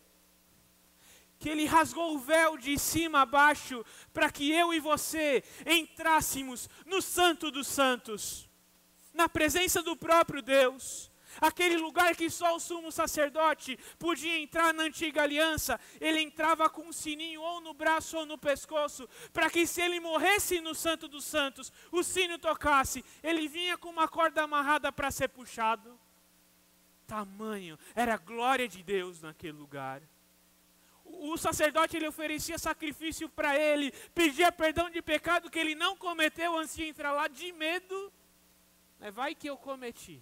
que 1.39 1.47
ele 1.47 1.65
rasgou 1.65 2.15
o 2.15 2.19
véu 2.19 2.57
de 2.57 2.77
cima 2.77 3.21
a 3.21 3.25
baixo 3.25 3.85
para 4.11 4.29
que 4.29 4.51
eu 4.51 4.73
e 4.73 4.81
você 4.81 5.41
entrássemos 5.65 6.69
no 6.85 7.01
Santo 7.01 7.49
dos 7.49 7.67
Santos, 7.67 8.49
na 9.13 9.29
presença 9.29 9.81
do 9.81 9.95
próprio 9.95 10.41
Deus. 10.41 11.08
Aquele 11.39 11.77
lugar 11.77 12.15
que 12.15 12.29
só 12.29 12.55
o 12.55 12.59
sumo 12.59 12.91
sacerdote 12.91 13.77
podia 13.97 14.37
entrar 14.39 14.73
na 14.73 14.83
antiga 14.83 15.23
aliança, 15.23 15.79
ele 15.99 16.21
entrava 16.21 16.69
com 16.69 16.83
um 16.83 16.93
sininho 16.93 17.41
ou 17.41 17.61
no 17.61 17.73
braço 17.73 18.17
ou 18.17 18.25
no 18.25 18.37
pescoço, 18.37 19.07
para 19.31 19.49
que 19.49 19.65
se 19.67 19.81
ele 19.81 19.99
morresse 19.99 20.59
no 20.61 20.73
Santo 20.73 21.07
dos 21.07 21.25
Santos, 21.25 21.71
o 21.91 22.03
sino 22.03 22.37
tocasse, 22.37 23.03
ele 23.21 23.47
vinha 23.47 23.77
com 23.77 23.89
uma 23.89 24.07
corda 24.07 24.43
amarrada 24.43 24.91
para 24.91 25.11
ser 25.11 25.29
puxado. 25.29 25.99
Tamanho, 27.05 27.77
era 27.95 28.15
a 28.15 28.17
glória 28.17 28.67
de 28.67 28.83
Deus 28.83 29.21
naquele 29.21 29.57
lugar. 29.57 30.01
O 31.03 31.35
sacerdote 31.37 31.97
ele 31.97 32.07
oferecia 32.07 32.57
sacrifício 32.59 33.27
para 33.27 33.57
ele, 33.57 33.91
pedia 34.13 34.51
perdão 34.51 34.91
de 34.91 35.01
pecado 35.01 35.49
que 35.49 35.57
ele 35.57 35.73
não 35.73 35.97
cometeu 35.97 36.55
antes 36.55 36.75
de 36.75 36.83
entrar 36.83 37.11
lá, 37.11 37.27
de 37.27 37.51
medo. 37.51 38.13
Vai 39.11 39.33
que 39.33 39.49
eu 39.49 39.57
cometi 39.57 40.21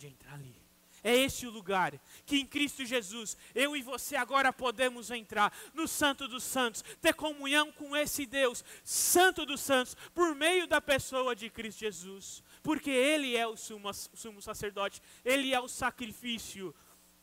de 0.00 0.06
entrar 0.06 0.34
ali. 0.34 0.56
É 1.02 1.16
esse 1.16 1.46
o 1.46 1.50
lugar 1.50 1.98
que 2.26 2.36
em 2.38 2.46
Cristo 2.46 2.84
Jesus 2.84 3.36
eu 3.54 3.74
e 3.74 3.82
você 3.82 4.16
agora 4.16 4.52
podemos 4.52 5.10
entrar 5.10 5.50
no 5.72 5.86
Santo 5.88 6.28
dos 6.28 6.42
Santos, 6.42 6.82
ter 7.00 7.14
comunhão 7.14 7.72
com 7.72 7.96
esse 7.96 8.26
Deus, 8.26 8.64
Santo 8.84 9.46
dos 9.46 9.60
Santos, 9.60 9.96
por 10.14 10.34
meio 10.34 10.66
da 10.66 10.80
pessoa 10.80 11.34
de 11.34 11.48
Cristo 11.48 11.80
Jesus, 11.80 12.42
porque 12.62 12.90
Ele 12.90 13.36
é 13.36 13.46
o 13.46 13.56
sumo, 13.56 13.92
sumo 13.94 14.42
sacerdote, 14.42 15.00
Ele 15.24 15.54
é 15.54 15.60
o 15.60 15.68
sacrifício 15.68 16.74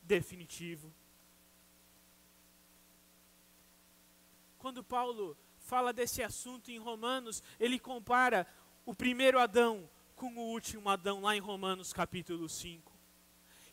definitivo. 0.01 0.93
Quando 4.57 4.83
Paulo 4.83 5.37
fala 5.59 5.93
desse 5.93 6.23
assunto 6.23 6.71
em 6.71 6.79
Romanos, 6.79 7.43
ele 7.59 7.77
compara 7.77 8.47
o 8.85 8.95
primeiro 8.95 9.39
Adão 9.39 9.87
com 10.17 10.35
o 10.35 10.51
último 10.51 10.89
Adão, 10.89 11.21
lá 11.21 11.35
em 11.35 11.39
Romanos 11.39 11.93
capítulo 11.93 12.49
5. 12.49 12.91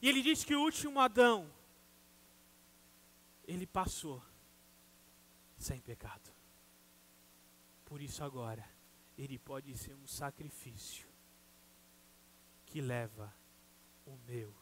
E 0.00 0.08
ele 0.08 0.20
diz 0.20 0.44
que 0.44 0.54
o 0.54 0.60
último 0.60 1.00
Adão, 1.00 1.50
ele 3.48 3.66
passou 3.66 4.22
sem 5.56 5.80
pecado. 5.80 6.30
Por 7.86 8.02
isso 8.02 8.22
agora, 8.22 8.62
ele 9.16 9.38
pode 9.38 9.74
ser 9.76 9.94
um 9.94 10.06
sacrifício 10.06 11.08
que 12.66 12.82
leva 12.82 13.34
o 14.04 14.14
meu 14.26 14.54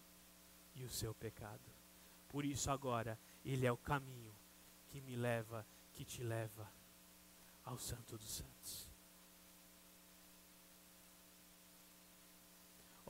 e 0.77 0.85
o 0.85 0.89
seu 0.89 1.13
pecado. 1.13 1.69
Por 2.29 2.45
isso 2.45 2.71
agora, 2.71 3.19
ele 3.45 3.67
é 3.67 3.73
o 3.73 3.77
caminho 3.77 4.33
que 4.87 5.01
me 5.01 5.17
leva, 5.17 5.67
que 5.95 6.05
te 6.05 6.23
leva 6.23 6.71
ao 7.65 7.77
Santo 7.77 8.17
dos 8.17 8.31
Santos. 8.31 8.92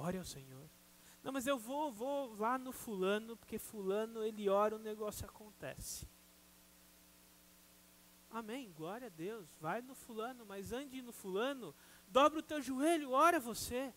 Ore 0.02 0.18
ao 0.18 0.24
Senhor. 0.24 0.68
Não, 1.22 1.30
mas 1.30 1.46
eu 1.46 1.56
vou, 1.56 1.92
vou 1.92 2.34
lá 2.34 2.58
no 2.58 2.72
fulano, 2.72 3.36
porque 3.36 3.56
fulano 3.56 4.24
ele 4.24 4.48
ora, 4.48 4.74
o 4.74 4.78
negócio 4.80 5.24
acontece. 5.24 6.08
Amém, 8.28 8.72
glória 8.72 9.06
a 9.06 9.10
Deus. 9.10 9.48
Vai 9.60 9.80
no 9.80 9.94
fulano, 9.94 10.44
mas 10.44 10.72
ande 10.72 11.00
no 11.00 11.12
fulano, 11.12 11.72
dobra 12.08 12.40
o 12.40 12.42
teu 12.42 12.60
joelho, 12.60 13.12
ora 13.12 13.38
você. 13.38 13.94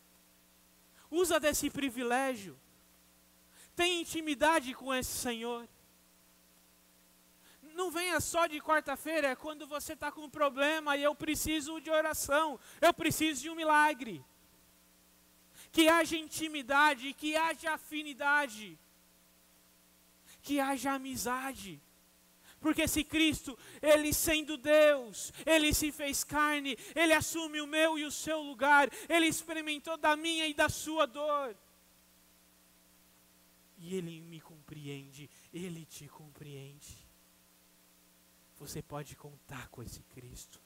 Usa 1.09 1.39
desse 1.39 1.71
privilégio. 1.71 2.55
Tem 3.75 4.01
intimidade 4.01 4.75
com 4.75 4.93
esse 4.93 5.11
Senhor. 5.11 5.67
Não 7.73 7.89
venha 7.89 8.19
só 8.19 8.45
de 8.45 8.61
quarta-feira, 8.61 9.29
é 9.29 9.35
quando 9.35 9.65
você 9.65 9.93
está 9.93 10.11
com 10.11 10.21
um 10.21 10.29
problema 10.29 10.95
e 10.95 11.01
eu 11.01 11.15
preciso 11.15 11.81
de 11.81 11.89
oração, 11.89 12.59
eu 12.79 12.93
preciso 12.93 13.41
de 13.41 13.49
um 13.49 13.55
milagre 13.55 14.23
que 15.75 15.89
haja 15.89 16.15
intimidade, 16.15 17.11
que 17.11 17.35
haja 17.35 17.73
afinidade, 17.73 18.79
que 20.41 20.57
haja 20.57 20.93
amizade. 20.93 21.81
Porque 22.61 22.87
se 22.87 23.03
Cristo, 23.03 23.59
Ele 23.81 24.13
sendo 24.13 24.55
Deus, 24.55 25.33
Ele 25.45 25.73
se 25.73 25.91
fez 25.91 26.23
carne, 26.23 26.77
Ele 26.95 27.11
assume 27.11 27.59
o 27.59 27.67
meu 27.67 27.99
e 27.99 28.05
o 28.05 28.11
seu 28.11 28.41
lugar, 28.41 28.89
Ele 29.09 29.27
experimentou 29.27 29.97
da 29.97 30.15
minha 30.15 30.47
e 30.47 30.53
da 30.53 30.69
sua 30.69 31.05
dor. 31.05 31.53
E 33.77 33.95
Ele 33.95 34.21
me 34.21 34.39
compreende, 34.39 35.29
Ele 35.53 35.85
te 35.85 36.07
compreende. 36.07 37.05
Você 38.57 38.81
pode 38.81 39.13
contar 39.17 39.67
com 39.67 39.83
esse 39.83 40.01
Cristo 40.03 40.61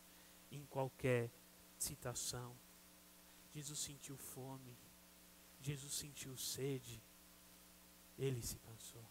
em 0.52 0.64
qualquer 0.68 1.32
situação. 1.80 2.56
Jesus 3.52 3.80
sentiu 3.80 4.16
fome. 4.16 4.78
Jesus 5.62 5.94
sentiu 5.94 6.38
sede, 6.38 7.02
ele 8.18 8.42
se 8.42 8.58
cansou. 8.60 9.06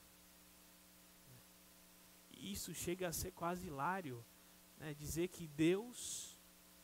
E 2.33 2.53
isso 2.53 2.73
chega 2.75 3.09
a 3.09 3.13
ser 3.13 3.33
quase 3.33 3.67
hilário, 3.67 4.25
né? 4.79 4.95
dizer 4.95 5.29
que 5.29 5.47
Deus 5.49 6.39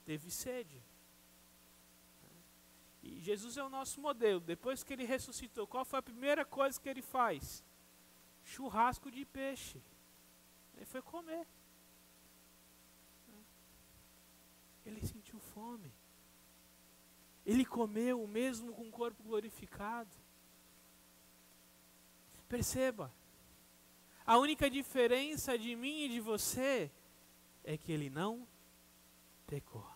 teve 0.05 0.31
sede. 0.31 0.83
E 3.03 3.20
Jesus 3.20 3.57
é 3.57 3.62
o 3.62 3.68
nosso 3.68 4.00
modelo. 4.00 4.40
Depois 4.40 4.83
que 4.83 4.92
ele 4.92 5.05
ressuscitou, 5.05 5.66
qual 5.66 5.85
foi 5.85 5.98
a 5.98 6.03
primeira 6.03 6.44
coisa 6.44 6.81
que 6.81 6.88
ele 6.88 7.03
faz? 7.03 7.62
Churrasco 8.42 9.11
de 9.11 9.24
peixe. 9.24 9.81
Ele 10.74 10.87
foi 10.87 11.03
comer. 11.03 11.46
Ele 14.85 15.07
sentiu 15.07 15.38
fome. 15.38 15.92
Ele 17.44 17.64
comeu 17.64 18.26
mesmo 18.26 18.72
com 18.72 18.88
o 18.88 18.90
corpo 18.90 19.22
glorificado. 19.22 20.11
Perceba, 22.48 23.12
a 24.24 24.38
única 24.38 24.70
diferença 24.70 25.59
de 25.59 25.76
mim 25.76 26.04
e 26.04 26.09
de 26.09 26.20
você 26.20 26.90
é 27.62 27.76
que 27.76 27.92
ele 27.92 28.09
não 28.09 28.46
pecou. 29.46 29.87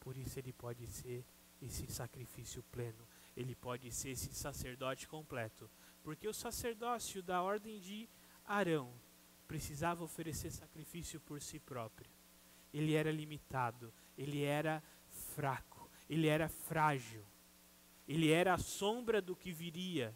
Por 0.00 0.16
isso 0.16 0.38
ele 0.38 0.52
pode 0.52 0.86
ser 0.86 1.24
esse 1.62 1.86
sacrifício 1.86 2.62
pleno, 2.70 3.08
ele 3.36 3.54
pode 3.54 3.90
ser 3.90 4.10
esse 4.10 4.34
sacerdote 4.34 5.08
completo. 5.08 5.70
Porque 6.02 6.28
o 6.28 6.34
sacerdócio 6.34 7.22
da 7.22 7.42
ordem 7.42 7.80
de 7.80 8.08
Arão 8.44 8.92
precisava 9.48 10.04
oferecer 10.04 10.50
sacrifício 10.50 11.20
por 11.20 11.40
si 11.40 11.58
próprio. 11.58 12.10
Ele 12.72 12.94
era 12.94 13.10
limitado, 13.10 13.92
ele 14.16 14.42
era 14.42 14.82
fraco 15.34 15.75
ele 16.08 16.26
era 16.26 16.48
frágil, 16.48 17.24
ele 18.06 18.30
era 18.30 18.54
a 18.54 18.58
sombra 18.58 19.20
do 19.20 19.34
que 19.34 19.52
viria. 19.52 20.14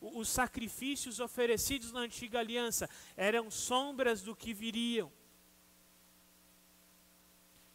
os 0.00 0.28
sacrifícios 0.28 1.18
oferecidos 1.18 1.90
na 1.90 2.00
antiga 2.00 2.38
aliança 2.38 2.88
eram 3.16 3.50
sombras 3.50 4.22
do 4.22 4.36
que 4.36 4.52
viriam. 4.52 5.10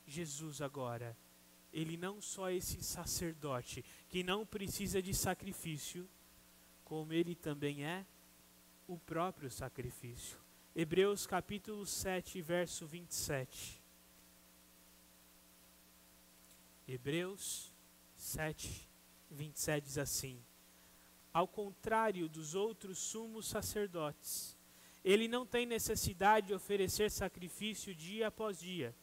Jesus 0.05 0.61
agora, 0.61 1.17
ele 1.71 1.97
não 1.97 2.21
só 2.21 2.49
é 2.49 2.55
esse 2.55 2.83
sacerdote 2.83 3.83
que 4.07 4.23
não 4.23 4.45
precisa 4.45 5.01
de 5.01 5.13
sacrifício, 5.13 6.09
como 6.83 7.13
ele 7.13 7.35
também 7.35 7.83
é 7.83 8.05
o 8.87 8.97
próprio 8.97 9.51
sacrifício. 9.51 10.39
Hebreus 10.75 11.27
capítulo 11.27 11.85
7, 11.85 12.41
verso 12.41 12.87
27. 12.87 13.78
Hebreus 16.91 17.71
7, 18.15 18.89
27 19.29 19.83
diz 19.83 19.97
assim: 19.99 20.43
Ao 21.31 21.47
contrário 21.47 22.27
dos 22.27 22.55
outros 22.55 22.97
sumos 22.97 23.47
sacerdotes, 23.47 24.57
ele 25.03 25.27
não 25.27 25.45
tem 25.45 25.67
necessidade 25.67 26.47
de 26.47 26.53
oferecer 26.55 27.11
sacrifício 27.11 27.93
dia 27.93 28.29
após 28.29 28.59
dia, 28.59 28.95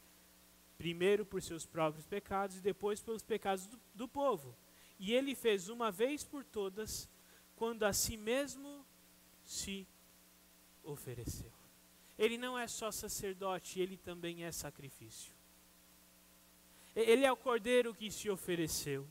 primeiro 0.77 1.25
por 1.25 1.40
seus 1.40 1.64
próprios 1.64 2.05
pecados 2.05 2.57
e 2.57 2.61
depois 2.61 3.01
pelos 3.01 3.22
pecados 3.22 3.68
do, 3.68 3.81
do 3.94 4.09
povo. 4.09 4.57
E 4.99 5.14
ele 5.14 5.37
fez 5.37 5.68
uma 5.68 5.92
vez 5.92 6.25
por 6.25 6.44
todas, 6.44 7.09
quando 7.55 7.85
a 7.85 7.92
si 7.92 8.16
mesmo 8.16 8.85
se 9.44 9.87
ofereceu. 10.83 11.53
Ele 12.18 12.37
não 12.37 12.59
é 12.59 12.66
só 12.66 12.90
sacerdote, 12.90 13.79
ele 13.79 13.96
também 13.96 14.42
é 14.42 14.51
sacrifício. 14.51 15.36
Ele 16.96 17.26
é 17.26 17.30
o 17.30 17.37
cordeiro 17.37 17.94
que 17.94 18.11
se 18.11 18.30
ofereceu. 18.30 19.06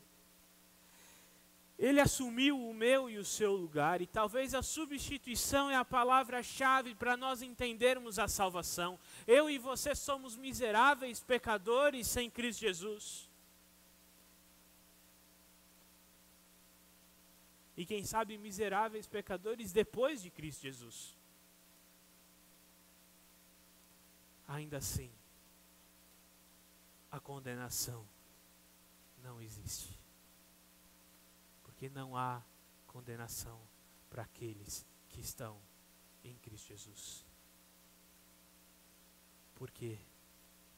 Ele 1.78 2.00
assumiu 2.00 2.58
o 2.58 2.74
meu 2.74 3.08
e 3.08 3.18
o 3.18 3.24
seu 3.24 3.54
lugar, 3.54 4.00
e 4.00 4.06
talvez 4.06 4.54
a 4.54 4.62
substituição 4.62 5.70
é 5.70 5.76
a 5.76 5.84
palavra-chave 5.84 6.94
para 6.94 7.16
nós 7.16 7.42
entendermos 7.42 8.18
a 8.18 8.26
salvação. 8.26 8.98
Eu 9.26 9.48
e 9.48 9.58
você 9.58 9.94
somos 9.94 10.36
miseráveis 10.36 11.20
pecadores 11.20 12.08
sem 12.08 12.30
Cristo 12.30 12.60
Jesus. 12.60 13.30
E 17.76 17.84
quem 17.84 18.04
sabe 18.04 18.38
miseráveis 18.38 19.06
pecadores 19.06 19.70
depois 19.70 20.22
de 20.22 20.30
Cristo 20.30 20.62
Jesus. 20.62 21.14
Ainda 24.48 24.78
assim, 24.78 25.10
a 27.10 27.20
condenação 27.20 28.06
não 29.22 29.40
existe. 29.40 29.98
porque 31.76 31.90
não 31.90 32.16
há 32.16 32.42
condenação 32.86 33.60
para 34.08 34.22
aqueles 34.22 34.86
que 35.10 35.20
estão 35.20 35.60
em 36.24 36.34
Cristo 36.38 36.68
Jesus. 36.68 37.22
Por 39.54 39.70
quê? 39.70 39.98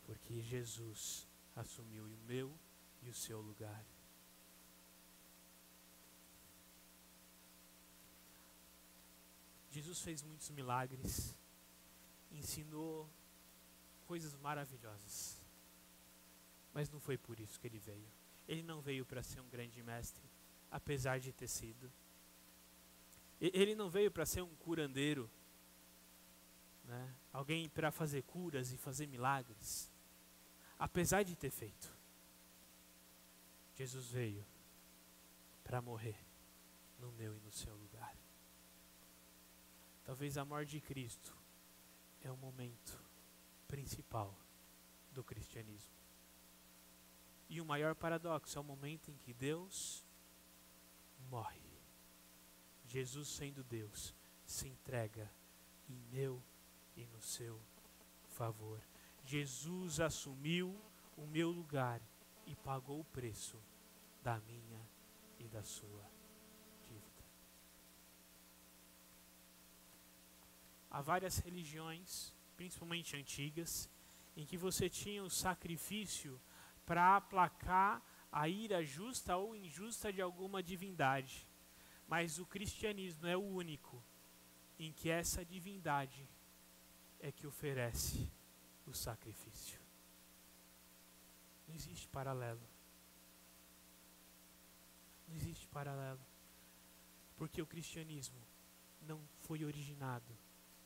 Porque 0.02 0.42
Jesus 0.42 1.28
assumiu 1.54 2.04
o 2.04 2.18
meu 2.26 2.52
e 3.00 3.08
o 3.08 3.14
seu 3.14 3.40
lugar. 3.40 3.84
Jesus 9.70 10.00
fez 10.00 10.24
muitos 10.24 10.50
milagres, 10.50 11.32
ensinou 12.32 13.08
coisas 14.06 14.34
maravilhosas. 14.34 15.37
Mas 16.78 16.88
não 16.90 17.00
foi 17.00 17.18
por 17.18 17.40
isso 17.40 17.58
que 17.58 17.66
ele 17.66 17.80
veio. 17.80 18.08
Ele 18.46 18.62
não 18.62 18.80
veio 18.80 19.04
para 19.04 19.20
ser 19.20 19.40
um 19.40 19.48
grande 19.48 19.82
mestre, 19.82 20.22
apesar 20.70 21.18
de 21.18 21.32
ter 21.32 21.48
sido. 21.48 21.92
Ele 23.40 23.74
não 23.74 23.90
veio 23.90 24.12
para 24.12 24.24
ser 24.24 24.42
um 24.42 24.54
curandeiro, 24.54 25.28
né? 26.84 27.16
alguém 27.32 27.68
para 27.68 27.90
fazer 27.90 28.22
curas 28.22 28.70
e 28.70 28.76
fazer 28.76 29.08
milagres, 29.08 29.92
apesar 30.78 31.24
de 31.24 31.34
ter 31.34 31.50
feito. 31.50 31.92
Jesus 33.74 34.12
veio 34.12 34.46
para 35.64 35.82
morrer 35.82 36.24
no 36.96 37.10
meu 37.10 37.36
e 37.36 37.40
no 37.40 37.50
seu 37.50 37.74
lugar. 37.74 38.16
Talvez 40.04 40.38
a 40.38 40.44
morte 40.44 40.70
de 40.70 40.80
Cristo 40.80 41.36
é 42.20 42.30
o 42.30 42.36
momento 42.36 43.02
principal 43.66 44.32
do 45.10 45.24
cristianismo. 45.24 45.97
E 47.48 47.60
o 47.60 47.64
maior 47.64 47.94
paradoxo 47.94 48.58
é 48.58 48.60
o 48.60 48.64
momento 48.64 49.10
em 49.10 49.16
que 49.16 49.32
Deus 49.32 50.04
morre. 51.30 51.62
Jesus, 52.86 53.28
sendo 53.28 53.64
Deus, 53.64 54.14
se 54.44 54.68
entrega 54.68 55.30
em 55.88 55.98
meu 56.10 56.42
e 56.96 57.06
no 57.06 57.20
seu 57.20 57.60
favor. 58.28 58.80
Jesus 59.24 60.00
assumiu 60.00 60.74
o 61.16 61.26
meu 61.26 61.50
lugar 61.50 62.00
e 62.46 62.54
pagou 62.56 63.00
o 63.00 63.04
preço 63.04 63.58
da 64.22 64.40
minha 64.40 64.88
e 65.38 65.46
da 65.48 65.62
sua 65.62 66.10
dívida. 66.82 67.24
Há 70.90 71.00
várias 71.02 71.38
religiões, 71.38 72.34
principalmente 72.56 73.16
antigas, 73.16 73.90
em 74.36 74.46
que 74.46 74.56
você 74.56 74.88
tinha 74.88 75.22
o 75.22 75.30
sacrifício 75.30 76.40
para 76.88 77.16
aplacar 77.16 78.02
a 78.32 78.48
ira 78.48 78.82
justa 78.82 79.36
ou 79.36 79.54
injusta 79.54 80.10
de 80.10 80.22
alguma 80.22 80.62
divindade. 80.62 81.46
Mas 82.06 82.38
o 82.38 82.46
cristianismo 82.46 83.26
é 83.26 83.36
o 83.36 83.42
único 83.42 84.02
em 84.78 84.90
que 84.90 85.10
essa 85.10 85.44
divindade 85.44 86.26
é 87.20 87.30
que 87.30 87.46
oferece 87.46 88.26
o 88.86 88.94
sacrifício. 88.94 89.78
Não 91.66 91.74
existe 91.74 92.08
paralelo. 92.08 92.66
Não 95.28 95.36
existe 95.36 95.68
paralelo. 95.68 96.24
Porque 97.36 97.60
o 97.60 97.66
cristianismo 97.66 98.40
não 99.02 99.20
foi 99.40 99.62
originado 99.62 100.34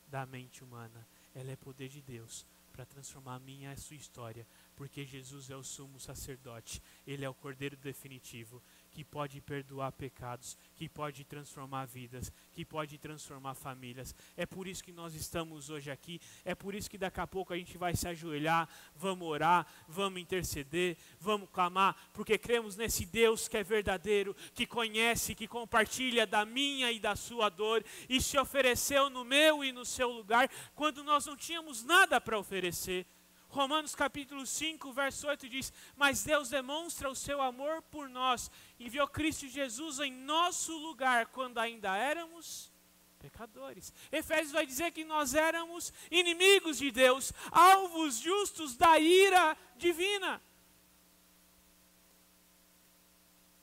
da 0.09 0.27
mente 0.27 0.65
humana, 0.65 1.07
ela 1.33 1.53
é 1.53 1.57
poder 1.57 1.89
de 1.89 2.03
Deus 2.03 2.45
para 2.73 2.85
transformar 2.85 3.37
a 3.37 3.39
minha 3.39 3.71
e 3.71 3.73
a 3.73 3.77
sua 3.77 3.97
história, 3.97 4.47
porque 4.77 5.05
Jesus 5.05 5.51
é 5.51 5.57
o 5.57 5.63
sumo 5.63 6.01
sacerdote, 6.01 6.83
ele 7.07 7.25
é 7.25 7.29
o 7.29 7.35
cordeiro 7.35 7.77
definitivo, 7.77 8.63
que 8.91 9.05
pode 9.05 9.41
perdoar 9.41 9.93
pecados, 9.93 10.57
que 10.75 10.89
pode 10.89 11.25
transformar 11.25 11.87
vidas, 11.87 12.33
que 12.53 12.65
pode 12.65 12.99
transformar 12.99 13.55
famílias. 13.55 14.15
É 14.37 14.45
por 14.45 14.67
isso 14.67 14.85
que 14.85 14.93
nós 14.93 15.15
estamos 15.15 15.71
hoje 15.71 15.91
aqui, 15.91 16.21
é 16.45 16.55
por 16.55 16.75
isso 16.75 16.91
que 16.91 16.99
daqui 16.99 17.21
a 17.21 17.27
pouco 17.27 17.53
a 17.53 17.57
gente 17.57 17.79
vai 17.79 17.97
se 17.97 18.07
ajoelhar, 18.07 18.69
vamos 18.95 19.27
orar, 19.27 19.67
vamos 19.89 20.21
interceder, 20.21 20.97
vamos 21.19 21.49
clamar, 21.51 21.97
porque 22.13 22.37
cremos 22.37 22.77
nesse 22.77 23.07
Deus 23.07 23.49
que 23.49 23.57
é 23.57 23.65
verdadeiro, 23.65 24.37
que 24.55 24.67
conhece, 24.67 25.35
que 25.35 25.49
compartilha 25.49 26.27
da 26.27 26.45
minha 26.45 26.93
e 26.93 27.01
da 27.01 27.17
sua 27.17 27.49
dor 27.49 27.85
e 28.09 28.21
se 28.21 28.39
ofereceu 28.39 29.09
no 29.09 29.25
meu 29.25 29.65
e 29.65 29.73
no 29.73 29.85
seu 29.85 30.11
lugar 30.11 30.51
quando 30.75 31.03
nós 31.03 31.27
não 31.27 31.37
tínhamos 31.37 31.83
nada 31.85 32.21
para 32.21 32.39
oferecer. 32.39 33.07
Romanos 33.53 33.95
capítulo 33.95 34.47
5, 34.47 34.91
verso 34.95 35.29
8 35.29 35.47
diz: 35.47 35.71
Mas 35.95 36.25
Deus 36.25 36.49
demonstra 36.49 37.11
o 37.11 37.15
seu 37.15 37.41
amor 37.43 37.83
por 37.83 38.09
nós, 38.09 38.51
enviou 38.81 39.07
Cristo 39.07 39.47
Jesus 39.47 39.99
em 40.01 40.11
nosso 40.11 40.75
lugar 40.79 41.27
quando 41.27 41.59
ainda 41.59 41.95
éramos 41.95 42.73
pecadores. 43.19 43.93
Efésios 44.11 44.53
vai 44.53 44.65
dizer 44.65 44.91
que 44.91 45.05
nós 45.05 45.35
éramos 45.35 45.93
inimigos 46.11 46.79
de 46.79 46.91
Deus, 46.91 47.31
alvos 47.51 48.17
justos 48.17 48.75
da 48.75 48.99
ira 48.99 49.55
divina. 49.77 50.41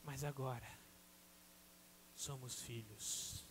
Mas 0.03 0.23
agora, 0.23 0.69
somos 2.13 2.61
filhos, 2.61 3.43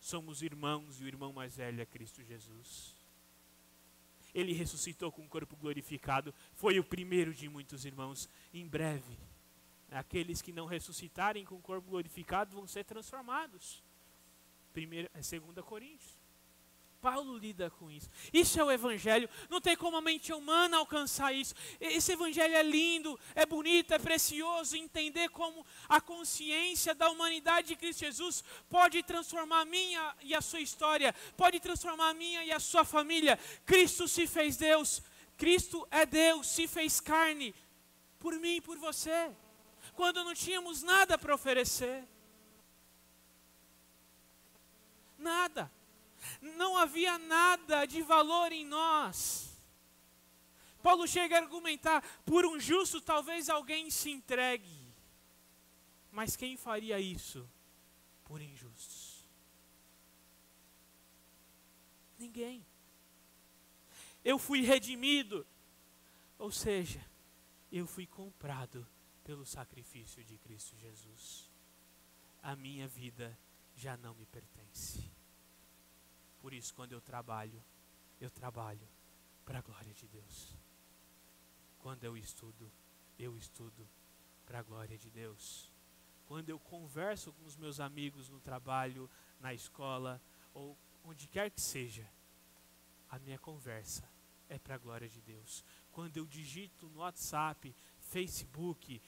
somos 0.00 0.40
irmãos 0.40 0.98
e 0.98 1.04
o 1.04 1.06
irmão 1.06 1.30
mais 1.30 1.56
velho 1.56 1.82
é 1.82 1.84
Cristo 1.84 2.22
Jesus 2.24 2.93
ele 4.34 4.52
ressuscitou 4.52 5.12
com 5.12 5.22
o 5.22 5.28
corpo 5.28 5.56
glorificado, 5.56 6.34
foi 6.54 6.78
o 6.78 6.84
primeiro 6.84 7.32
de 7.32 7.48
muitos 7.48 7.84
irmãos. 7.84 8.28
Em 8.52 8.66
breve, 8.66 9.16
aqueles 9.90 10.42
que 10.42 10.52
não 10.52 10.66
ressuscitarem 10.66 11.44
com 11.44 11.54
o 11.54 11.62
corpo 11.62 11.90
glorificado 11.90 12.54
vão 12.54 12.66
ser 12.66 12.84
transformados. 12.84 13.82
Primeira, 14.72 15.08
é 15.14 15.20
2 15.20 15.64
Coríntios. 15.64 16.23
Paulo 17.04 17.36
lida 17.36 17.68
com 17.68 17.90
isso. 17.90 18.08
Isso 18.32 18.58
é 18.58 18.64
o 18.64 18.72
Evangelho. 18.72 19.28
Não 19.50 19.60
tem 19.60 19.76
como 19.76 19.98
a 19.98 20.00
mente 20.00 20.32
humana 20.32 20.78
alcançar 20.78 21.34
isso. 21.34 21.54
Esse 21.78 22.12
Evangelho 22.12 22.54
é 22.56 22.62
lindo, 22.62 23.20
é 23.34 23.44
bonito, 23.44 23.92
é 23.92 23.98
precioso. 23.98 24.74
Entender 24.74 25.28
como 25.28 25.66
a 25.86 26.00
consciência 26.00 26.94
da 26.94 27.10
humanidade 27.10 27.68
de 27.68 27.76
Cristo 27.76 28.06
Jesus 28.06 28.42
pode 28.70 29.02
transformar 29.02 29.60
a 29.60 29.64
minha 29.66 30.16
e 30.22 30.34
a 30.34 30.40
sua 30.40 30.60
história, 30.60 31.14
pode 31.36 31.60
transformar 31.60 32.08
a 32.08 32.14
minha 32.14 32.42
e 32.42 32.50
a 32.50 32.58
sua 32.58 32.86
família. 32.86 33.38
Cristo 33.66 34.08
se 34.08 34.26
fez 34.26 34.56
Deus. 34.56 35.02
Cristo 35.36 35.86
é 35.90 36.06
Deus, 36.06 36.46
se 36.46 36.66
fez 36.66 37.00
carne 37.00 37.54
por 38.18 38.32
mim 38.38 38.56
e 38.56 38.60
por 38.62 38.78
você. 38.78 39.30
Quando 39.94 40.24
não 40.24 40.32
tínhamos 40.32 40.82
nada 40.82 41.18
para 41.18 41.34
oferecer. 41.34 42.02
Nada 45.18 45.70
não 46.44 46.76
havia 46.76 47.18
nada 47.18 47.86
de 47.86 48.02
valor 48.02 48.52
em 48.52 48.64
nós. 48.64 49.50
Paulo 50.82 51.08
chega 51.08 51.36
a 51.36 51.40
argumentar: 51.40 52.02
por 52.24 52.44
um 52.44 52.60
justo 52.60 53.00
talvez 53.00 53.48
alguém 53.48 53.90
se 53.90 54.10
entregue, 54.10 54.94
mas 56.12 56.36
quem 56.36 56.56
faria 56.56 57.00
isso 57.00 57.48
por 58.24 58.40
injustos? 58.40 59.24
Ninguém. 62.18 62.64
Eu 64.22 64.38
fui 64.38 64.62
redimido, 64.62 65.46
ou 66.38 66.50
seja, 66.50 67.04
eu 67.70 67.86
fui 67.86 68.06
comprado 68.06 68.86
pelo 69.22 69.44
sacrifício 69.44 70.22
de 70.24 70.38
Cristo 70.38 70.76
Jesus. 70.76 71.50
A 72.42 72.54
minha 72.54 72.86
vida 72.86 73.38
já 73.74 73.96
não 73.96 74.14
me 74.14 74.26
pertence. 74.26 75.13
Por 76.44 76.52
isso, 76.52 76.74
quando 76.74 76.92
eu 76.92 77.00
trabalho, 77.00 77.64
eu 78.20 78.30
trabalho 78.30 78.86
para 79.46 79.60
a 79.60 79.62
glória 79.62 79.94
de 79.94 80.06
Deus. 80.06 80.54
Quando 81.78 82.04
eu 82.04 82.18
estudo, 82.18 82.70
eu 83.18 83.34
estudo 83.34 83.88
para 84.44 84.58
a 84.58 84.62
glória 84.62 84.98
de 84.98 85.08
Deus. 85.08 85.72
Quando 86.26 86.50
eu 86.50 86.58
converso 86.58 87.32
com 87.32 87.46
os 87.46 87.56
meus 87.56 87.80
amigos 87.80 88.28
no 88.28 88.40
trabalho, 88.40 89.08
na 89.40 89.54
escola 89.54 90.20
ou 90.52 90.76
onde 91.02 91.26
quer 91.28 91.50
que 91.50 91.62
seja, 91.62 92.06
a 93.08 93.18
minha 93.18 93.38
conversa 93.38 94.06
é 94.46 94.58
para 94.58 94.74
a 94.74 94.78
glória 94.78 95.08
de 95.08 95.22
Deus. 95.22 95.64
Quando 95.92 96.18
eu 96.18 96.26
digito 96.26 96.90
no 96.90 96.98
WhatsApp, 96.98 97.74
Facebook, 98.00 99.00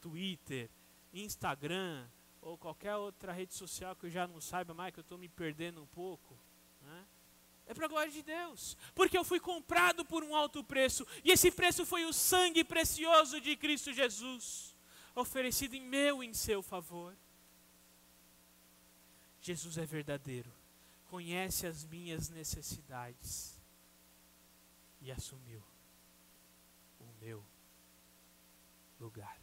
Twitter, 0.00 0.70
Instagram 1.12 2.08
ou 2.40 2.56
qualquer 2.56 2.94
outra 2.94 3.32
rede 3.32 3.52
social 3.52 3.96
que 3.96 4.06
eu 4.06 4.10
já 4.10 4.28
não 4.28 4.40
saiba 4.40 4.72
mais, 4.72 4.94
que 4.94 5.00
eu 5.00 5.02
estou 5.02 5.18
me 5.18 5.28
perdendo 5.28 5.82
um 5.82 5.86
pouco, 5.86 6.38
É 7.66 7.72
para 7.72 7.86
a 7.86 7.88
glória 7.88 8.12
de 8.12 8.22
Deus, 8.22 8.76
porque 8.94 9.16
eu 9.16 9.24
fui 9.24 9.40
comprado 9.40 10.04
por 10.04 10.22
um 10.22 10.36
alto 10.36 10.62
preço, 10.62 11.06
e 11.24 11.30
esse 11.30 11.50
preço 11.50 11.86
foi 11.86 12.04
o 12.04 12.12
sangue 12.12 12.62
precioso 12.62 13.40
de 13.40 13.56
Cristo 13.56 13.92
Jesus, 13.92 14.76
oferecido 15.14 15.74
em 15.74 15.80
meu 15.80 16.22
e 16.22 16.26
em 16.26 16.34
seu 16.34 16.62
favor. 16.62 17.16
Jesus 19.40 19.78
é 19.78 19.86
verdadeiro, 19.86 20.52
conhece 21.06 21.66
as 21.66 21.84
minhas 21.84 22.28
necessidades 22.28 23.58
e 25.00 25.10
assumiu 25.10 25.62
o 27.00 27.06
meu 27.20 27.44
lugar. 29.00 29.38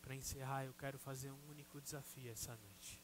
Para 0.00 0.14
encerrar, 0.14 0.64
eu 0.64 0.74
quero 0.74 0.98
fazer 0.98 1.30
um 1.30 1.48
único 1.48 1.80
desafio 1.80 2.30
essa 2.30 2.56
noite. 2.56 3.03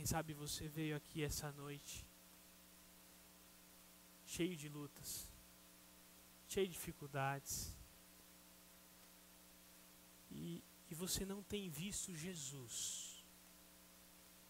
Quem 0.00 0.06
sabe 0.06 0.32
você 0.32 0.66
veio 0.66 0.96
aqui 0.96 1.22
essa 1.22 1.52
noite 1.52 2.06
cheio 4.24 4.56
de 4.56 4.66
lutas, 4.66 5.30
cheio 6.48 6.66
de 6.66 6.72
dificuldades, 6.72 7.76
e, 10.30 10.64
e 10.88 10.94
você 10.94 11.26
não 11.26 11.42
tem 11.42 11.68
visto 11.68 12.14
Jesus, 12.14 13.22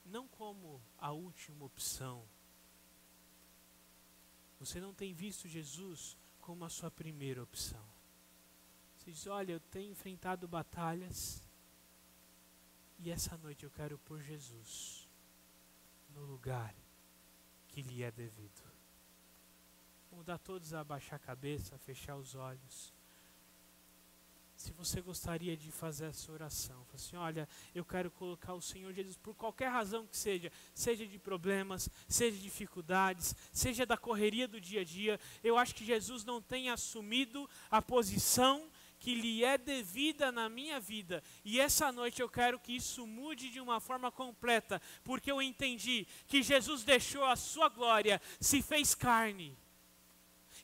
não 0.05 0.29
como 0.29 0.81
a 0.97 1.11
última 1.11 1.65
opção, 1.65 2.25
você 4.61 4.81
não 4.81 4.95
tem 4.95 5.13
visto 5.13 5.49
Jesus 5.49 6.17
como 6.41 6.65
a 6.65 6.69
sua 6.69 6.93
primeira 6.93 7.43
opção. 7.43 7.85
Você 8.97 9.11
diz: 9.11 9.27
Olha, 9.27 9.55
eu 9.55 9.61
tenho 9.61 9.91
enfrentado 9.91 10.47
batalhas 10.47 11.43
e 13.01 13.11
essa 13.11 13.37
noite 13.37 13.65
eu 13.65 13.71
quero 13.73 13.99
pôr 13.99 14.23
Jesus 14.23 15.10
no 16.15 16.25
lugar 16.25 16.75
que 17.69 17.83
lhe 17.83 18.03
é 18.03 18.11
devido. 18.11 18.63
Vamos 20.11 20.25
dar 20.27 20.39
todos 20.39 20.75
a 20.75 20.81
abaixar 20.81 21.17
a 21.17 21.19
cabeça, 21.19 21.77
a 21.77 21.79
fechar 21.79 22.17
os 22.17 22.35
olhos. 22.35 22.93
Se 24.57 24.73
você 24.73 25.01
gostaria 25.01 25.57
de 25.57 25.73
fazer 25.73 26.07
essa 26.07 26.31
oração, 26.31 26.87
assim, 26.93 27.17
olha, 27.17 27.49
eu 27.75 27.83
quero 27.83 28.11
colocar 28.11 28.53
o 28.53 28.61
Senhor 28.61 28.93
Jesus 28.93 29.17
por 29.17 29.35
qualquer 29.35 29.69
razão 29.71 30.07
que 30.07 30.15
seja, 30.15 30.53
seja 30.75 31.07
de 31.07 31.19
problemas, 31.19 31.89
seja 32.07 32.37
de 32.37 32.43
dificuldades, 32.43 33.35
seja 33.53 33.87
da 33.87 33.97
correria 33.97 34.47
do 34.47 34.61
dia 34.61 34.83
a 34.83 34.85
dia, 34.85 35.19
eu 35.43 35.57
acho 35.57 35.75
que 35.75 35.83
Jesus 35.83 36.27
não 36.27 36.43
tem 36.43 36.69
assumido 36.69 37.49
a 37.71 37.81
posição 37.81 38.69
que 39.01 39.15
lhe 39.15 39.45
é 39.45 39.59
devida 39.59 40.31
na 40.31 40.49
minha 40.49 40.79
vida. 40.79 41.25
E 41.45 41.59
essa 41.59 41.91
noite 41.91 42.21
eu 42.21 42.29
quero 42.29 42.61
que 42.61 42.77
isso 42.77 43.07
mude 43.07 43.51
de 43.51 43.61
uma 43.61 43.81
forma 43.81 44.13
completa, 44.13 44.81
porque 45.03 45.33
eu 45.33 45.43
entendi 45.43 46.07
que 46.27 46.43
Jesus 46.43 46.85
deixou 46.85 47.25
a 47.25 47.35
sua 47.35 47.69
glória, 47.69 48.21
se 48.39 48.63
fez 48.63 48.95
carne 48.95 49.57